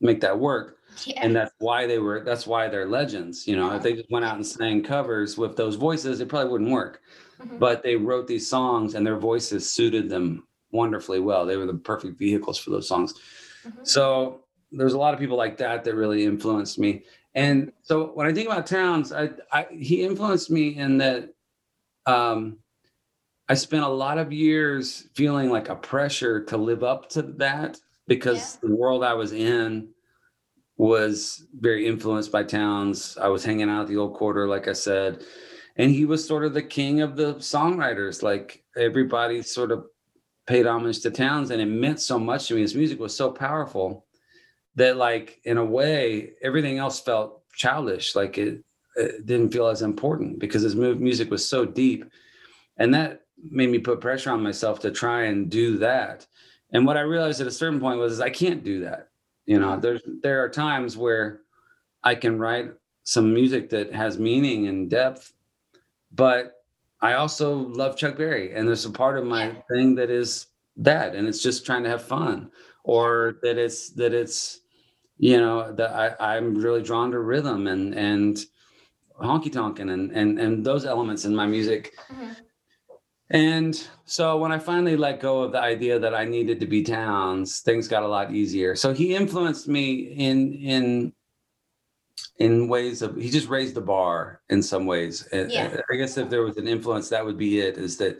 make 0.00 0.20
that 0.20 0.38
work 0.38 0.76
yeah. 1.06 1.20
and 1.22 1.34
that's 1.34 1.52
why 1.58 1.84
they 1.86 1.98
were 1.98 2.22
that's 2.24 2.46
why 2.46 2.68
they're 2.68 2.86
legends 2.86 3.48
you 3.48 3.56
know 3.56 3.74
if 3.74 3.82
they 3.82 3.94
just 3.94 4.08
went 4.12 4.24
out 4.24 4.36
and 4.36 4.46
sang 4.46 4.80
covers 4.80 5.36
with 5.36 5.56
those 5.56 5.74
voices 5.74 6.20
it 6.20 6.28
probably 6.28 6.50
wouldn't 6.52 6.70
work 6.70 7.00
Mhm. 7.40 7.58
but 7.58 7.82
they 7.82 7.96
wrote 7.96 8.28
these 8.28 8.48
songs 8.48 8.94
and 8.94 9.04
their 9.04 9.16
voices 9.18 9.68
suited 9.70 10.08
them 10.08 10.46
wonderfully 10.70 11.18
well 11.18 11.44
they 11.44 11.56
were 11.56 11.66
the 11.66 11.74
perfect 11.74 12.16
vehicles 12.16 12.58
for 12.58 12.70
those 12.70 12.86
songs 12.86 13.14
Mhm. 13.66 13.84
so 13.86 14.44
there's 14.70 14.92
a 14.92 14.98
lot 14.98 15.14
of 15.14 15.20
people 15.20 15.36
like 15.36 15.56
that 15.56 15.82
that 15.82 15.94
really 15.96 16.24
influenced 16.24 16.78
me 16.78 17.04
and 17.34 17.72
so 17.82 18.12
when 18.14 18.28
i 18.28 18.32
think 18.32 18.46
about 18.48 18.66
Townes 18.66 19.12
i, 19.12 19.30
I 19.52 19.66
he 19.72 20.04
influenced 20.04 20.48
me 20.48 20.76
in 20.76 20.98
that 20.98 21.34
um 22.06 22.58
i 23.48 23.54
spent 23.54 23.84
a 23.84 23.88
lot 23.88 24.18
of 24.18 24.32
years 24.32 25.08
feeling 25.14 25.50
like 25.50 25.68
a 25.68 25.76
pressure 25.76 26.44
to 26.44 26.56
live 26.56 26.82
up 26.82 27.08
to 27.08 27.22
that 27.22 27.78
because 28.06 28.56
the 28.56 28.74
world 28.74 29.04
i 29.04 29.14
was 29.14 29.32
in 29.32 29.88
was 30.76 31.44
very 31.58 31.88
influenced 31.88 32.30
by 32.30 32.44
Townes. 32.44 33.18
I 33.20 33.26
was 33.26 33.44
hanging 33.44 33.68
out 33.68 33.82
at 33.82 33.88
the 33.88 33.96
old 33.96 34.14
quarter 34.14 34.46
like 34.46 34.68
i 34.68 34.72
said 34.72 35.24
and 35.78 35.92
he 35.92 36.04
was 36.04 36.26
sort 36.26 36.44
of 36.44 36.54
the 36.54 36.62
king 36.62 37.00
of 37.00 37.16
the 37.16 37.36
songwriters. 37.36 38.22
Like 38.22 38.64
everybody 38.76 39.42
sort 39.42 39.70
of 39.70 39.86
paid 40.46 40.66
homage 40.66 41.00
to 41.00 41.10
Townes 41.10 41.50
and 41.50 41.62
it 41.62 41.66
meant 41.66 42.00
so 42.00 42.18
much 42.18 42.48
to 42.48 42.54
me. 42.54 42.62
His 42.62 42.74
music 42.74 42.98
was 42.98 43.16
so 43.16 43.30
powerful 43.30 44.04
that 44.74 44.96
like 44.96 45.40
in 45.44 45.56
a 45.56 45.64
way 45.64 46.32
everything 46.42 46.78
else 46.78 47.00
felt 47.00 47.42
childish. 47.54 48.16
Like 48.16 48.38
it, 48.38 48.64
it 48.96 49.24
didn't 49.24 49.52
feel 49.52 49.68
as 49.68 49.82
important 49.82 50.40
because 50.40 50.62
his 50.62 50.74
mu- 50.74 50.96
music 50.96 51.30
was 51.30 51.48
so 51.48 51.64
deep. 51.64 52.04
And 52.76 52.92
that 52.94 53.22
made 53.50 53.70
me 53.70 53.78
put 53.78 54.00
pressure 54.00 54.30
on 54.30 54.42
myself 54.42 54.80
to 54.80 54.90
try 54.90 55.24
and 55.24 55.50
do 55.50 55.78
that. 55.78 56.26
And 56.72 56.84
what 56.86 56.96
i 56.96 57.00
realized 57.00 57.40
at 57.40 57.46
a 57.46 57.50
certain 57.52 57.80
point 57.80 57.98
was 57.98 58.20
i 58.20 58.30
can't 58.30 58.62
do 58.64 58.80
that. 58.80 59.08
You 59.46 59.58
know 59.58 59.78
there's 59.78 60.02
there 60.22 60.42
are 60.44 60.48
times 60.48 60.96
where 60.96 61.40
i 62.04 62.14
can 62.14 62.38
write 62.38 62.72
some 63.04 63.32
music 63.32 63.70
that 63.70 63.92
has 63.94 64.18
meaning 64.18 64.66
and 64.68 64.90
depth 64.90 65.32
but 66.12 66.62
i 67.00 67.14
also 67.14 67.54
love 67.54 67.96
chuck 67.96 68.16
berry 68.18 68.54
and 68.54 68.68
there's 68.68 68.84
a 68.84 68.90
part 68.90 69.16
of 69.18 69.24
my 69.24 69.56
thing 69.70 69.94
that 69.94 70.10
is 70.10 70.48
that 70.76 71.14
and 71.14 71.26
it's 71.26 71.42
just 71.42 71.64
trying 71.64 71.82
to 71.82 71.88
have 71.88 72.02
fun 72.02 72.50
or 72.84 73.38
that 73.42 73.56
it's 73.56 73.90
that 73.90 74.12
it's 74.12 74.60
you 75.16 75.38
know 75.38 75.72
that 75.72 75.90
I, 76.20 76.36
i'm 76.36 76.54
really 76.54 76.82
drawn 76.82 77.10
to 77.12 77.20
rhythm 77.20 77.66
and 77.66 77.94
and 77.94 78.44
honky 79.18 79.50
tonkin 79.50 79.88
and 79.88 80.12
and 80.12 80.38
and 80.38 80.64
those 80.64 80.84
elements 80.84 81.24
in 81.24 81.34
my 81.34 81.46
music 81.46 81.94
Mhm. 82.12 82.36
And 83.30 83.88
so 84.06 84.38
when 84.38 84.50
i 84.52 84.58
finally 84.58 84.96
let 84.96 85.20
go 85.20 85.42
of 85.42 85.52
the 85.52 85.60
idea 85.60 85.98
that 85.98 86.14
i 86.14 86.24
needed 86.24 86.58
to 86.60 86.66
be 86.66 86.82
Townes 86.82 87.60
things 87.60 87.86
got 87.86 88.02
a 88.02 88.08
lot 88.08 88.32
easier 88.32 88.74
so 88.74 88.94
he 88.94 89.14
influenced 89.14 89.68
me 89.68 90.14
in 90.16 90.54
in 90.54 91.12
in 92.38 92.68
ways 92.68 93.02
of 93.02 93.16
he 93.16 93.28
just 93.28 93.48
raised 93.48 93.74
the 93.74 93.80
bar 93.82 94.40
in 94.48 94.62
some 94.62 94.86
ways 94.86 95.28
And- 95.30 95.52
Yeah. 95.52 95.80
i 95.92 95.96
guess 95.96 96.16
if 96.16 96.30
there 96.30 96.42
was 96.42 96.56
an 96.56 96.66
influence 96.66 97.10
that 97.10 97.24
would 97.24 97.36
be 97.36 97.60
it 97.60 97.76
is 97.76 97.98
that 97.98 98.18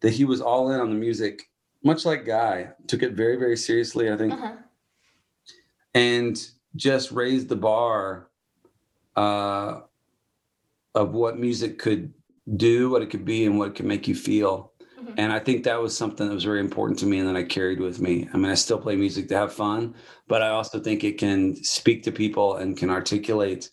that 0.00 0.10
he 0.12 0.24
was 0.24 0.40
all 0.40 0.70
in 0.72 0.80
on 0.80 0.90
the 0.90 0.96
music 0.96 1.48
much 1.84 2.04
like 2.04 2.24
guy 2.26 2.70
took 2.88 3.02
it 3.04 3.12
very 3.12 3.36
very 3.36 3.56
seriously 3.56 4.10
i 4.10 4.16
think 4.16 4.32
Uh-huh. 4.32 4.56
and 5.94 6.36
just 6.74 7.12
raised 7.12 7.48
the 7.48 7.56
bar 7.56 8.28
uh, 9.16 9.80
of 10.94 11.12
what 11.14 11.38
music 11.38 11.78
could 11.78 12.12
do, 12.56 12.90
what 12.90 13.02
it 13.02 13.10
could 13.10 13.24
be, 13.24 13.44
and 13.46 13.58
what 13.58 13.68
it 13.68 13.74
could 13.74 13.86
make 13.86 14.08
you 14.08 14.14
feel. 14.14 14.72
Mhm. 15.00 15.14
And 15.16 15.32
I 15.32 15.38
think 15.38 15.64
that 15.64 15.80
was 15.80 15.96
something 15.96 16.28
that 16.28 16.34
was 16.34 16.44
very 16.44 16.60
important 16.60 16.98
to 17.00 17.06
me 17.06 17.18
and 17.18 17.28
that 17.28 17.36
I 17.36 17.44
carried 17.44 17.80
with 17.80 18.00
me. 18.00 18.28
I 18.32 18.36
mean, 18.36 18.50
I 18.50 18.54
still 18.54 18.78
play 18.78 18.96
music 18.96 19.28
to 19.28 19.36
have 19.36 19.52
fun, 19.52 19.94
but 20.28 20.42
I 20.42 20.50
also 20.50 20.80
think 20.80 21.04
it 21.04 21.18
can 21.18 21.56
speak 21.64 22.02
to 22.04 22.12
people 22.12 22.56
and 22.56 22.76
can 22.76 22.90
articulate 22.90 23.70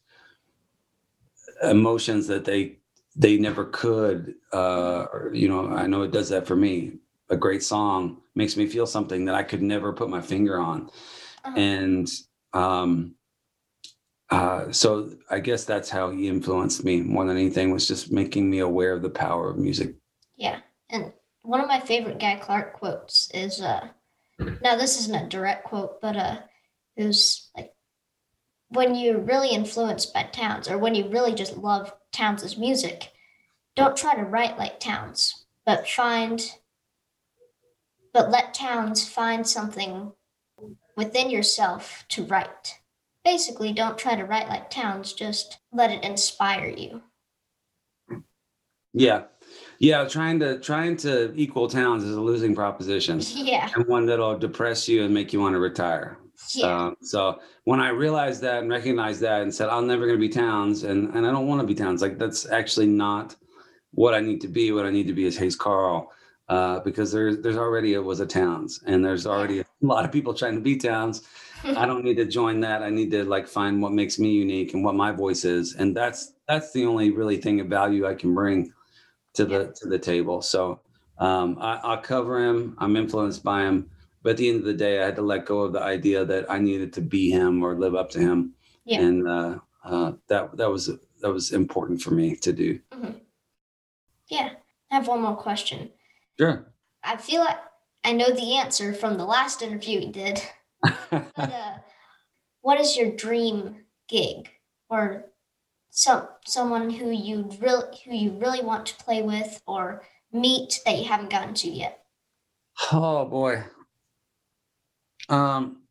emotions 1.64 2.28
that 2.28 2.46
they 2.46 2.78
they 3.16 3.38
never 3.38 3.66
could. 3.66 4.36
Uh, 4.54 5.06
or, 5.12 5.32
you 5.34 5.48
know, 5.48 5.70
I 5.70 5.88
know 5.88 6.04
it 6.04 6.12
does 6.12 6.30
that 6.30 6.46
for 6.46 6.56
me. 6.56 7.00
A 7.30 7.38
great 7.38 7.64
song 7.64 8.22
makes 8.36 8.56
me 8.56 8.68
feel 8.68 8.86
something 8.86 9.26
that 9.26 9.36
I 9.36 9.44
could 9.44 9.62
never 9.62 9.92
put 9.92 10.10
my 10.10 10.22
finger 10.22 10.60
on 10.60 10.90
Uh-huh. 11.46 11.60
and 11.60 12.10
um 12.54 13.16
uh 14.30 14.72
so 14.72 15.10
i 15.30 15.40
guess 15.40 15.64
that's 15.64 15.90
how 15.90 16.10
he 16.12 16.28
influenced 16.28 16.84
me 16.84 17.02
more 17.02 17.26
than 17.26 17.38
anything 17.38 17.72
was 17.72 17.88
just 17.88 18.12
making 18.12 18.50
me 18.50 18.60
aware 18.60 18.94
of 18.94 19.02
the 19.02 19.10
power 19.10 19.50
of 19.50 19.58
music 19.58 19.96
Yeah. 20.36 20.60
And 20.90 21.12
one 21.42 21.62
of 21.62 21.68
my 21.68 21.80
favorite 21.80 22.20
Guy 22.20 22.36
Clark 22.36 22.74
quotes 22.74 23.30
is 23.34 23.62
uh 23.62 23.88
now 24.62 24.76
this 24.76 25.00
isn't 25.00 25.26
a 25.26 25.30
direct 25.30 25.64
quote, 25.66 26.00
but 26.02 26.16
uh 26.16 26.38
it 26.96 27.06
was 27.06 27.50
like 27.56 27.74
when 28.70 28.96
you're 28.96 29.20
really 29.20 29.50
influenced 29.50 30.14
by 30.14 30.24
Townes 30.24 30.68
or 30.70 30.78
when 30.78 30.94
you 30.94 31.08
really 31.10 31.34
just 31.34 31.58
love 31.58 31.94
Townes' 32.12 32.58
music, 32.58 33.12
don't 33.76 33.96
try 33.96 34.16
to 34.16 34.24
write 34.24 34.58
like 34.58 34.80
Townes, 34.80 35.46
but 35.66 35.88
find 35.88 36.42
but 38.14 38.30
let 38.32 38.54
Townes 38.54 39.08
find 39.08 39.48
something 39.48 40.12
within 40.96 41.30
yourself 41.30 42.06
to 42.10 42.24
write. 42.26 42.80
Basically, 43.28 43.74
don't 43.74 43.98
try 43.98 44.16
to 44.16 44.24
write 44.24 44.48
like 44.48 44.70
Townes, 44.70 45.12
just 45.12 45.58
let 45.74 45.92
it 45.92 46.02
inspire 46.04 46.70
you. 46.70 47.02
yeah 48.94 49.24
yeah 49.80 50.06
trying 50.08 50.40
to 50.40 50.60
trying 50.60 50.96
to 50.98 51.34
equal 51.36 51.68
Townes 51.68 52.04
is 52.06 52.16
a 52.16 52.22
losing 52.22 52.56
proposition 52.56 53.20
Yeah. 53.52 53.70
and 53.76 53.86
one 53.86 54.06
that'll 54.06 54.38
depress 54.40 54.88
you 54.88 55.04
and 55.04 55.14
make 55.14 55.34
you 55.34 55.42
want 55.42 55.54
to 55.56 55.60
retire 55.60 56.18
Yeah. 56.56 56.86
Um, 56.86 56.96
so 57.02 57.40
when 57.66 57.80
I 57.82 57.90
realized 57.90 58.40
that 58.44 58.62
and 58.62 58.70
recognized 58.72 59.20
that 59.22 59.42
and 59.42 59.54
said, 59.54 59.68
I'm 59.70 59.88
never 59.88 60.06
going 60.08 60.18
to 60.20 60.28
be 60.28 60.34
Townes 60.34 60.84
and, 60.90 61.14
and 61.14 61.28
I 61.28 61.32
don't 61.32 61.48
want 61.48 61.60
to 61.62 61.68
be 61.68 61.76
Townes, 61.76 62.02
like 62.02 62.18
that's 62.18 62.50
actually 62.60 62.88
not 62.88 63.36
what 63.92 64.14
I 64.14 64.22
need 64.22 64.40
to 64.42 64.48
be. 64.48 64.72
What 64.72 64.86
I 64.86 64.92
need 64.92 65.08
to 65.08 65.14
be 65.14 65.26
is 65.26 65.38
Hayes 65.38 65.56
Carll 65.58 66.00
uh, 66.48 66.80
because 66.80 67.12
there's, 67.12 67.36
there's 67.44 67.58
already 67.58 67.96
a, 67.96 68.02
was 68.02 68.22
a 68.22 68.26
Townes 68.26 68.80
and 68.86 69.04
there's 69.04 69.28
already 69.28 69.60
a 69.60 69.66
lot 69.82 70.06
of 70.06 70.12
people 70.14 70.34
trying 70.34 70.56
to 70.56 70.62
be 70.62 70.78
Townes. 70.78 71.24
I 71.64 71.86
don't 71.86 72.04
need 72.04 72.18
to 72.18 72.26
join 72.26 72.60
that. 72.62 72.84
I 72.84 72.90
need 72.90 73.12
to 73.12 73.24
like 73.26 73.48
find 73.48 73.82
what 73.82 73.92
makes 73.92 74.20
me 74.20 74.32
unique 74.32 74.74
and 74.74 74.84
what 74.84 74.96
my 74.96 75.12
voice 75.12 75.46
is. 75.46 75.76
And 75.76 75.96
that's, 75.96 76.34
that's 76.48 76.72
the 76.72 76.86
only 76.86 77.12
really 77.12 77.38
thing 77.38 77.60
of 77.60 77.68
value 77.68 78.06
I 78.06 78.16
can 78.16 78.34
bring 78.34 78.74
to 79.34 79.46
the, 79.46 79.76
to 79.80 79.88
the 79.88 80.00
table. 80.00 80.42
So 80.42 80.80
um, 81.18 81.58
I, 81.60 81.80
I'll 81.84 82.02
cover 82.02 82.44
him. 82.44 82.76
I'm 82.80 82.96
influenced 82.96 83.44
by 83.44 83.64
him 83.64 83.90
but 84.28 84.32
at 84.32 84.38
the 84.40 84.50
end 84.50 84.60
of 84.60 84.66
the 84.66 84.74
day, 84.74 85.02
I 85.02 85.06
had 85.06 85.16
to 85.16 85.22
let 85.22 85.46
go 85.46 85.62
of 85.62 85.72
the 85.72 85.82
idea 85.82 86.26
that 86.26 86.52
I 86.52 86.60
needed 86.60 86.92
to 86.94 87.02
be 87.02 87.32
him 87.32 87.64
or 87.64 87.76
live 87.76 87.96
up 87.96 88.10
to 88.10 88.20
him, 88.20 88.56
Yeah. 88.84 89.00
and 89.00 89.26
uh, 89.26 89.60
uh, 89.86 90.12
that 90.28 90.58
that 90.58 90.70
was 90.70 90.88
that 91.22 91.32
was 91.32 91.54
important 91.54 92.02
for 92.02 92.12
me 92.12 92.36
to 92.36 92.52
do. 92.52 92.78
Yeah. 94.28 94.50
I 94.92 94.96
have 94.96 95.08
one 95.08 95.22
more 95.22 95.38
question. 95.38 95.92
Sure. 96.38 96.74
I 97.06 97.16
feel 97.16 97.40
like 97.40 97.58
I 98.04 98.12
know 98.12 98.30
the 98.30 98.58
answer 98.58 98.94
from 98.94 99.18
the 99.18 99.24
last 99.24 99.62
interview 99.62 100.00
we 100.00 100.12
did. 100.12 100.42
But 100.82 101.32
uh, 101.38 101.78
what 102.62 102.80
is 102.80 102.98
your 102.98 103.12
dream 103.16 103.86
gig 104.08 104.50
or 104.90 105.26
some 105.90 106.28
someone 106.46 106.90
who 106.90 107.12
you 107.12 107.50
really 107.60 107.98
who 108.06 108.16
you 108.16 108.32
really 108.32 108.62
want 108.62 108.86
to 108.88 108.96
play 108.96 109.22
with 109.22 109.62
or 109.66 110.04
meet 110.32 110.80
that 110.86 110.98
you 110.98 111.06
haven't 111.06 111.30
gotten 111.30 111.54
to 111.56 111.70
yet? 111.70 112.04
oh 112.92 113.26
boy. 113.26 113.64
Um. 115.30 115.84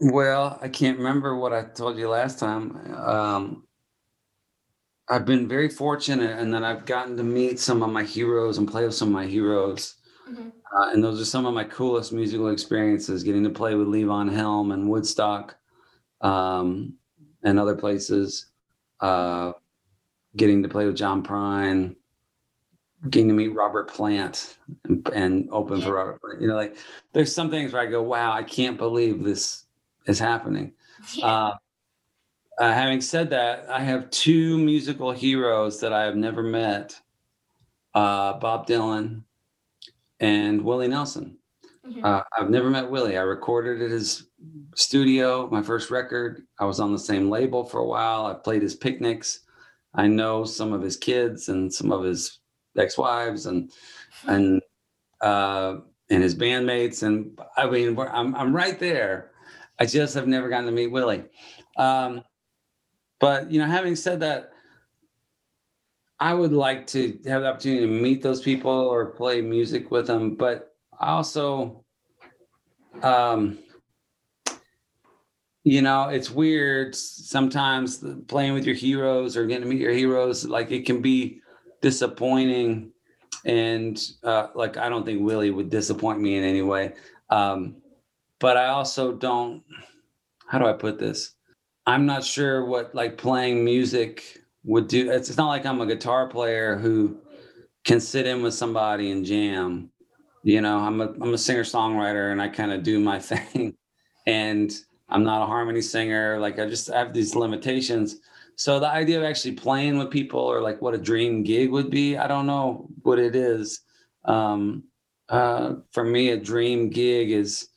Well, 0.00 0.58
I 0.60 0.68
can't 0.68 0.98
remember 0.98 1.36
what 1.36 1.52
I 1.52 1.62
told 1.62 1.96
you 1.96 2.08
last 2.08 2.40
time. 2.40 2.76
Um, 2.96 3.64
I've 5.08 5.24
been 5.24 5.46
very 5.46 5.68
fortunate 5.68 6.38
and 6.38 6.52
that 6.54 6.64
I've 6.64 6.86
gotten 6.86 7.16
to 7.18 7.22
meet 7.22 7.60
some 7.60 7.82
of 7.82 7.90
my 7.90 8.02
heroes 8.02 8.58
and 8.58 8.66
play 8.66 8.84
with 8.84 8.94
some 8.94 9.08
of 9.08 9.14
my 9.14 9.26
heroes. 9.26 9.94
Mhm. 10.30 10.52
Uh, 10.74 10.90
and 10.92 11.02
those 11.02 11.20
are 11.20 11.24
some 11.24 11.46
of 11.46 11.54
my 11.54 11.64
coolest 11.64 12.12
musical 12.12 12.48
experiences 12.48 13.22
getting 13.22 13.44
to 13.44 13.50
play 13.50 13.74
with 13.74 13.88
Levon 13.88 14.32
Helm 14.32 14.70
and 14.72 14.88
Woodstock 14.88 15.56
um, 16.20 16.94
and 17.42 17.58
other 17.58 17.74
places. 17.76 18.46
Uh, 19.00 19.52
getting 20.36 20.62
to 20.62 20.68
play 20.68 20.86
with 20.86 20.96
John 20.96 21.22
Prine, 21.22 21.94
getting 23.10 23.28
to 23.28 23.34
meet 23.34 23.48
Robert 23.48 23.88
Plant 23.88 24.56
and, 24.84 25.06
and 25.12 25.48
open 25.50 25.78
Yeah. 25.80 25.84
for 25.86 25.92
Robert 25.94 26.20
Plant. 26.22 26.40
You 26.40 26.48
know, 26.48 26.54
like 26.54 26.76
there's 27.12 27.34
some 27.34 27.50
things 27.50 27.72
where 27.72 27.82
I 27.82 27.86
go, 27.86 28.00
wow, 28.02 28.32
I 28.32 28.42
can't 28.44 28.78
believe 28.78 29.24
this 29.24 29.64
is 30.06 30.18
happening. 30.18 30.72
Yeah. 31.14 31.26
Uh, 31.26 31.54
uh, 32.58 32.72
having 32.72 33.00
said 33.00 33.28
that, 33.30 33.68
I 33.68 33.80
have 33.80 34.08
two 34.10 34.56
musical 34.56 35.10
heroes 35.10 35.80
that 35.80 35.92
I 35.92 36.04
have 36.04 36.14
never 36.14 36.44
met 36.44 36.96
uh, 37.94 38.34
Bob 38.34 38.68
Dylan 38.68 39.22
and 40.22 40.62
Willie 40.62 40.88
Nelson. 40.88 41.36
Mhm. 41.84 42.04
Uh, 42.04 42.22
I've 42.38 42.48
never 42.48 42.70
met 42.70 42.88
Willie. 42.88 43.18
I 43.18 43.22
recorded 43.22 43.82
at 43.82 43.90
his 43.90 44.28
studio, 44.76 45.50
my 45.50 45.62
first 45.62 45.90
record. 45.90 46.46
I 46.60 46.64
was 46.64 46.78
on 46.78 46.92
the 46.92 46.98
same 46.98 47.28
label 47.28 47.64
for 47.64 47.80
a 47.80 47.86
while. 47.86 48.24
I 48.26 48.34
played 48.34 48.62
his 48.62 48.76
picnics. 48.76 49.40
I 49.94 50.06
know 50.06 50.44
some 50.44 50.72
of 50.72 50.80
his 50.80 50.96
kids 50.96 51.48
and 51.48 51.72
some 51.74 51.90
of 51.92 52.04
his 52.04 52.38
ex-wives 52.78 53.46
and 53.46 53.70
and 54.26 54.62
uh, 55.20 55.78
and 56.08 56.22
his 56.22 56.36
bandmates. 56.36 57.02
And 57.02 57.38
I 57.56 57.68
mean, 57.68 57.98
I'm 57.98 58.34
I'm 58.36 58.54
right 58.54 58.78
there. 58.78 59.32
I 59.80 59.86
just 59.86 60.14
have 60.14 60.28
never 60.28 60.48
gotten 60.48 60.66
to 60.66 60.72
meet 60.72 60.92
Willie. 60.92 61.24
Um, 61.76 62.22
but 63.18 63.50
you 63.50 63.58
know, 63.58 63.66
having 63.66 63.96
said 63.96 64.20
that, 64.20 64.51
I 66.22 66.34
would 66.34 66.52
like 66.52 66.86
to 66.88 67.18
have 67.26 67.42
the 67.42 67.48
opportunity 67.48 67.84
to 67.84 67.92
meet 67.92 68.22
those 68.22 68.40
people 68.40 68.70
or 68.70 69.06
play 69.06 69.40
music 69.40 69.90
with 69.90 70.06
them. 70.06 70.36
But 70.36 70.72
I 71.00 71.08
also, 71.08 71.84
um, 73.02 73.58
you 75.64 75.82
know, 75.82 76.10
it's 76.10 76.30
weird 76.30 76.94
sometimes 76.94 78.04
playing 78.28 78.52
with 78.52 78.64
your 78.64 78.76
heroes 78.76 79.36
or 79.36 79.46
getting 79.46 79.64
to 79.64 79.68
meet 79.68 79.80
your 79.80 79.90
heroes. 79.90 80.44
Like 80.44 80.70
it 80.70 80.86
can 80.86 81.02
be 81.02 81.40
disappointing, 81.80 82.92
and 83.44 84.00
uh, 84.22 84.46
like 84.54 84.76
I 84.76 84.88
don't 84.88 85.04
think 85.04 85.22
Willie 85.22 85.50
would 85.50 85.70
disappoint 85.70 86.20
me 86.20 86.36
in 86.36 86.44
any 86.44 86.62
way. 86.62 86.92
Um, 87.30 87.78
but 88.38 88.56
I 88.56 88.66
also 88.68 89.12
don't. 89.12 89.64
How 90.46 90.60
do 90.60 90.66
I 90.66 90.72
put 90.72 91.00
this? 91.00 91.34
I'm 91.84 92.06
not 92.06 92.22
sure 92.22 92.64
what 92.64 92.94
like 92.94 93.18
playing 93.18 93.64
music 93.64 94.41
would 94.64 94.88
do. 94.88 95.10
It's, 95.10 95.28
it's 95.28 95.38
not 95.38 95.48
like 95.48 95.66
I'm 95.66 95.80
a 95.80 95.86
guitar 95.86 96.28
player 96.28 96.76
who 96.76 97.18
can 97.84 98.00
sit 98.00 98.26
in 98.26 98.42
with 98.42 98.54
somebody 98.54 99.10
and 99.10 99.24
jam. 99.24 99.90
You 100.42 100.60
know, 100.60 100.78
I'm 100.78 101.00
a 101.00 101.12
I'm 101.20 101.34
a 101.34 101.38
singer 101.38 101.64
songwriter 101.64 102.32
and 102.32 102.42
I 102.42 102.48
kind 102.48 102.72
of 102.72 102.82
do 102.82 103.00
my 103.00 103.18
thing, 103.30 103.76
and 104.26 104.72
I'm 105.08 105.24
not 105.24 105.42
a 105.42 105.46
harmony 105.46 105.82
singer. 105.82 106.38
Like 106.38 106.58
I 106.58 106.66
just 106.66 106.88
have 106.88 107.12
these 107.12 107.34
limitations. 107.34 108.16
So 108.56 108.78
the 108.78 108.88
idea 108.88 109.18
of 109.18 109.24
actually 109.24 109.54
playing 109.54 109.98
with 109.98 110.10
people 110.10 110.40
or 110.40 110.60
like 110.60 110.82
what 110.82 110.94
a 110.94 110.98
dream 110.98 111.42
gig 111.42 111.70
would 111.70 111.90
be, 111.90 112.16
I 112.16 112.28
don't 112.28 112.46
know 112.46 112.86
what 113.02 113.18
it 113.18 113.34
is. 113.34 113.80
Um, 114.24 114.84
uh, 115.28 115.76
for 115.92 116.04
me, 116.04 116.30
a 116.30 116.36
dream 116.36 116.90
gig 116.90 117.30
is 117.30 117.68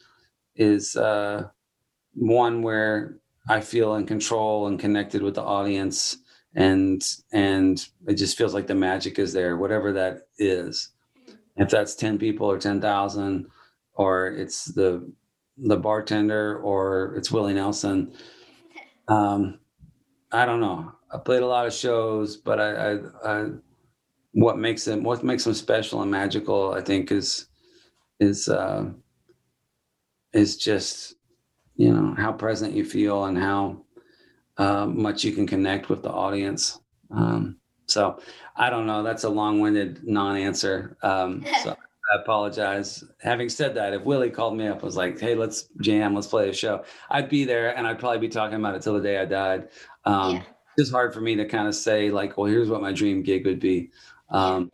is 0.55 0.95
uh, 0.95 1.47
one 2.13 2.61
where 2.61 3.17
I 3.47 3.61
feel 3.61 3.95
in 3.95 4.05
control 4.05 4.67
and 4.67 4.79
connected 4.79 5.21
with 5.21 5.35
the 5.35 5.43
audience, 5.43 6.17
and 6.55 7.03
and 7.31 7.85
it 8.07 8.15
just 8.15 8.37
feels 8.37 8.53
like 8.53 8.67
the 8.67 8.75
magic 8.75 9.19
is 9.19 9.33
there, 9.33 9.57
whatever 9.57 9.93
that 9.93 10.27
is. 10.39 10.89
If 11.57 11.69
that's 11.69 11.95
ten 11.95 12.17
people 12.17 12.49
or 12.49 12.57
ten 12.57 12.81
thousand, 12.81 13.47
or 13.95 14.27
it's 14.27 14.65
the 14.65 15.11
the 15.57 15.77
bartender 15.77 16.57
or 16.59 17.15
it's 17.15 17.31
Willie 17.31 17.53
Nelson. 17.53 18.13
Um, 19.07 19.59
I 20.31 20.45
don't 20.45 20.59
know. 20.61 20.93
I 21.11 21.17
played 21.19 21.43
a 21.43 21.47
lot 21.47 21.67
of 21.67 21.73
shows, 21.73 22.37
but 22.37 22.59
I, 22.59 22.71
I, 22.93 22.97
I 23.25 23.49
what 24.33 24.57
makes 24.57 24.85
them 24.85 25.03
what 25.03 25.23
makes 25.23 25.45
them 25.45 25.53
special 25.53 26.01
and 26.01 26.11
magical, 26.11 26.73
I 26.73 26.81
think, 26.81 27.11
is 27.11 27.47
is 28.19 28.49
uh, 28.49 28.91
is 30.33 30.57
just 30.57 31.15
you 31.75 31.93
know 31.93 32.15
how 32.17 32.33
present 32.33 32.73
you 32.73 32.85
feel 32.85 33.25
and 33.25 33.37
how 33.37 33.84
uh, 34.57 34.85
much 34.85 35.23
you 35.23 35.31
can 35.31 35.45
connect 35.47 35.89
with 35.89 36.01
the 36.03 36.11
audience. 36.11 36.79
Um, 37.11 37.57
so 37.87 38.19
I 38.55 38.69
don't 38.69 38.87
know. 38.87 39.03
That's 39.03 39.23
a 39.23 39.29
long-winded 39.29 40.03
non-answer. 40.07 40.97
Um, 41.03 41.45
so 41.63 41.71
I 42.13 42.21
apologize. 42.21 43.03
Having 43.21 43.49
said 43.49 43.75
that, 43.75 43.93
if 43.93 44.03
Willie 44.03 44.29
called 44.29 44.57
me 44.57 44.67
up, 44.67 44.83
was 44.83 44.95
like, 44.95 45.19
"Hey, 45.19 45.35
let's 45.35 45.69
jam, 45.81 46.13
let's 46.15 46.27
play 46.27 46.49
a 46.49 46.53
show," 46.53 46.83
I'd 47.09 47.29
be 47.29 47.45
there, 47.45 47.75
and 47.75 47.85
I'd 47.87 47.99
probably 47.99 48.19
be 48.19 48.29
talking 48.29 48.57
about 48.57 48.75
it 48.75 48.81
till 48.81 48.93
the 48.93 49.01
day 49.01 49.17
I 49.19 49.25
died. 49.25 49.69
Um, 50.05 50.35
Yeah. 50.35 50.43
It's 50.77 50.91
hard 50.91 51.13
for 51.13 51.21
me 51.21 51.35
to 51.35 51.45
kind 51.45 51.67
of 51.69 51.75
say 51.75 52.11
like, 52.11 52.37
"Well, 52.37 52.47
here's 52.51 52.69
what 52.69 52.81
my 52.81 52.91
dream 52.91 53.23
gig 53.23 53.45
would 53.45 53.59
be." 53.59 53.91
Um, 54.29 54.71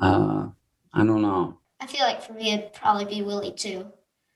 uh, 0.00 0.46
I 0.92 1.04
don't 1.04 1.22
know. 1.22 1.58
I 1.80 1.86
feel 1.86 2.02
like 2.06 2.22
for 2.22 2.32
me, 2.32 2.52
it'd 2.52 2.72
probably 2.72 3.04
be 3.06 3.22
Willie 3.22 3.52
too. 3.52 3.86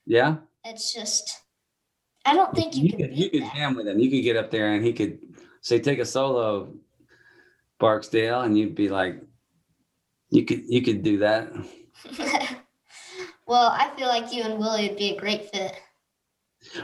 Yeah, 0.06 0.37
It's 0.64 0.92
just, 0.92 1.42
I 2.24 2.35
don't 2.35 2.54
think 2.54 2.76
you, 2.76 2.90
can 2.90 2.98
could 2.98 3.16
you 3.16 3.30
could 3.30 3.42
that. 3.42 3.54
jam 3.54 3.74
with 3.74 3.88
him. 3.88 3.98
You 3.98 4.11
could 4.11 4.22
get 4.22 4.37
up 4.37 4.50
there, 4.50 4.72
and 4.72 4.85
he 4.85 4.92
could 4.92 5.18
say, 5.62 5.78
"Take 5.78 5.98
a 5.98 6.04
solo, 6.04 6.74
Barksdale," 7.78 8.42
and 8.42 8.59
you'd 8.59 8.74
be 8.74 8.88
like, 8.88 9.22
"You 10.30 10.44
could 10.44 10.62
you 10.68 10.83
could 10.83 11.02
do 11.02 11.18
that." 11.18 11.52
well, 13.46 13.70
I 13.70 13.90
feel 13.96 14.09
like 14.09 14.33
you 14.33 14.42
and 14.42 14.59
Willie 14.59 14.88
would 14.88 14.98
be 14.98 15.16
a 15.16 15.20
great 15.20 15.50
fit. 15.50 15.74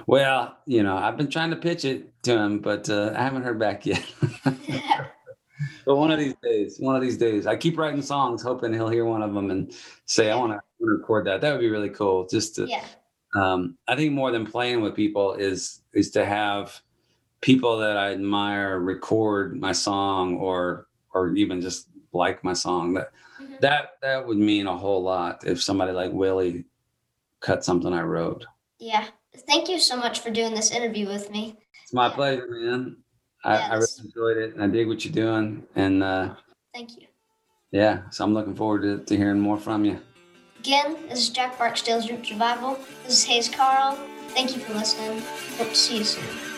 Well, 0.06 0.56
you 0.66 0.82
know, 0.82 0.96
I've 0.96 1.16
been 1.16 1.30
trying 1.30 1.50
to 1.50 1.56
pitch 1.56 1.84
it 1.84 2.22
to 2.22 2.38
him, 2.38 2.60
but 2.60 2.88
uh, 2.88 3.12
I 3.14 3.22
haven't 3.22 3.42
heard 3.42 3.58
back 3.58 3.84
yet. 3.84 4.04
but 5.84 5.96
one 5.96 6.10
of 6.10 6.18
these 6.18 6.34
days, 6.42 6.78
one 6.78 6.96
of 6.96 7.02
these 7.02 7.18
days, 7.18 7.46
I 7.46 7.56
keep 7.56 7.76
writing 7.76 8.00
songs, 8.00 8.42
hoping 8.42 8.72
he'll 8.72 8.88
hear 8.88 9.04
one 9.04 9.22
of 9.22 9.34
them 9.34 9.50
and 9.50 9.74
say, 10.06 10.30
"I 10.30 10.36
want 10.36 10.52
to 10.52 10.60
record 10.80 11.26
that." 11.26 11.42
That 11.42 11.52
would 11.52 11.60
be 11.60 11.68
really 11.68 11.90
cool. 11.90 12.26
Just 12.26 12.54
to, 12.56 12.66
yeah, 12.66 12.84
um, 13.36 13.76
I 13.86 13.96
think 13.96 14.12
more 14.12 14.30
than 14.30 14.46
playing 14.46 14.80
with 14.80 14.94
people 14.96 15.34
is 15.34 15.82
is 15.92 16.10
to 16.12 16.24
have 16.24 16.80
people 17.40 17.76
that 17.78 17.96
I 17.96 18.12
admire 18.12 18.80
record 18.80 19.60
my 19.60 19.72
song 19.72 20.36
or 20.36 20.86
or 21.14 21.34
even 21.36 21.60
just 21.60 21.88
like 22.12 22.42
my 22.42 22.52
song. 22.54 22.94
That 22.94 23.10
Mhm. 23.40 23.60
that 23.60 23.98
that 24.02 24.26
would 24.26 24.38
mean 24.38 24.66
a 24.66 24.76
whole 24.76 25.02
lot 25.02 25.44
if 25.46 25.62
somebody 25.62 25.92
like 25.92 26.12
Willie 26.12 26.64
cut 27.40 27.64
something 27.64 27.92
I 27.92 28.02
wrote. 28.02 28.44
yeah. 28.78 29.08
Thank 29.46 29.68
you 29.68 29.78
so 29.78 29.96
much 29.98 30.20
for 30.20 30.30
doing 30.30 30.54
this 30.54 30.70
interview 30.70 31.06
with 31.06 31.30
me. 31.30 31.58
It's 31.82 31.92
my 31.92 32.08
Yeah. 32.08 32.14
pleasure, 32.14 32.46
man. 32.48 32.96
I, 33.44 33.58
Yeah, 33.58 33.68
I 33.70 33.74
really 33.74 34.00
enjoyed 34.06 34.36
it 34.38 34.54
and 34.54 34.62
I 34.64 34.66
dig 34.66 34.88
what 34.88 35.04
you're 35.04 35.12
doing. 35.12 35.66
And 35.76 36.02
uh, 36.02 36.34
Thank 36.74 36.96
you. 36.96 37.06
yeah, 37.70 38.08
so 38.10 38.24
I'm 38.24 38.32
looking 38.32 38.54
forward 38.56 38.82
to, 38.82 39.04
to 39.04 39.16
hearing 39.16 39.38
more 39.40 39.58
from 39.58 39.84
you. 39.84 40.00
Again, 40.66 40.96
this 41.08 41.20
is 41.20 41.28
Jack 41.28 41.60
Barksdale's 41.60 42.10
Roots 42.10 42.28
Revival. 42.28 42.76
This 43.04 43.18
is 43.18 43.24
Hayes 43.26 43.48
Carll. 43.48 43.96
Thank 44.30 44.56
you 44.56 44.60
for 44.60 44.74
listening. 44.74 45.22
Hope 45.58 45.68
to 45.68 45.74
see 45.76 45.98
you 45.98 46.02
soon. 46.04 46.55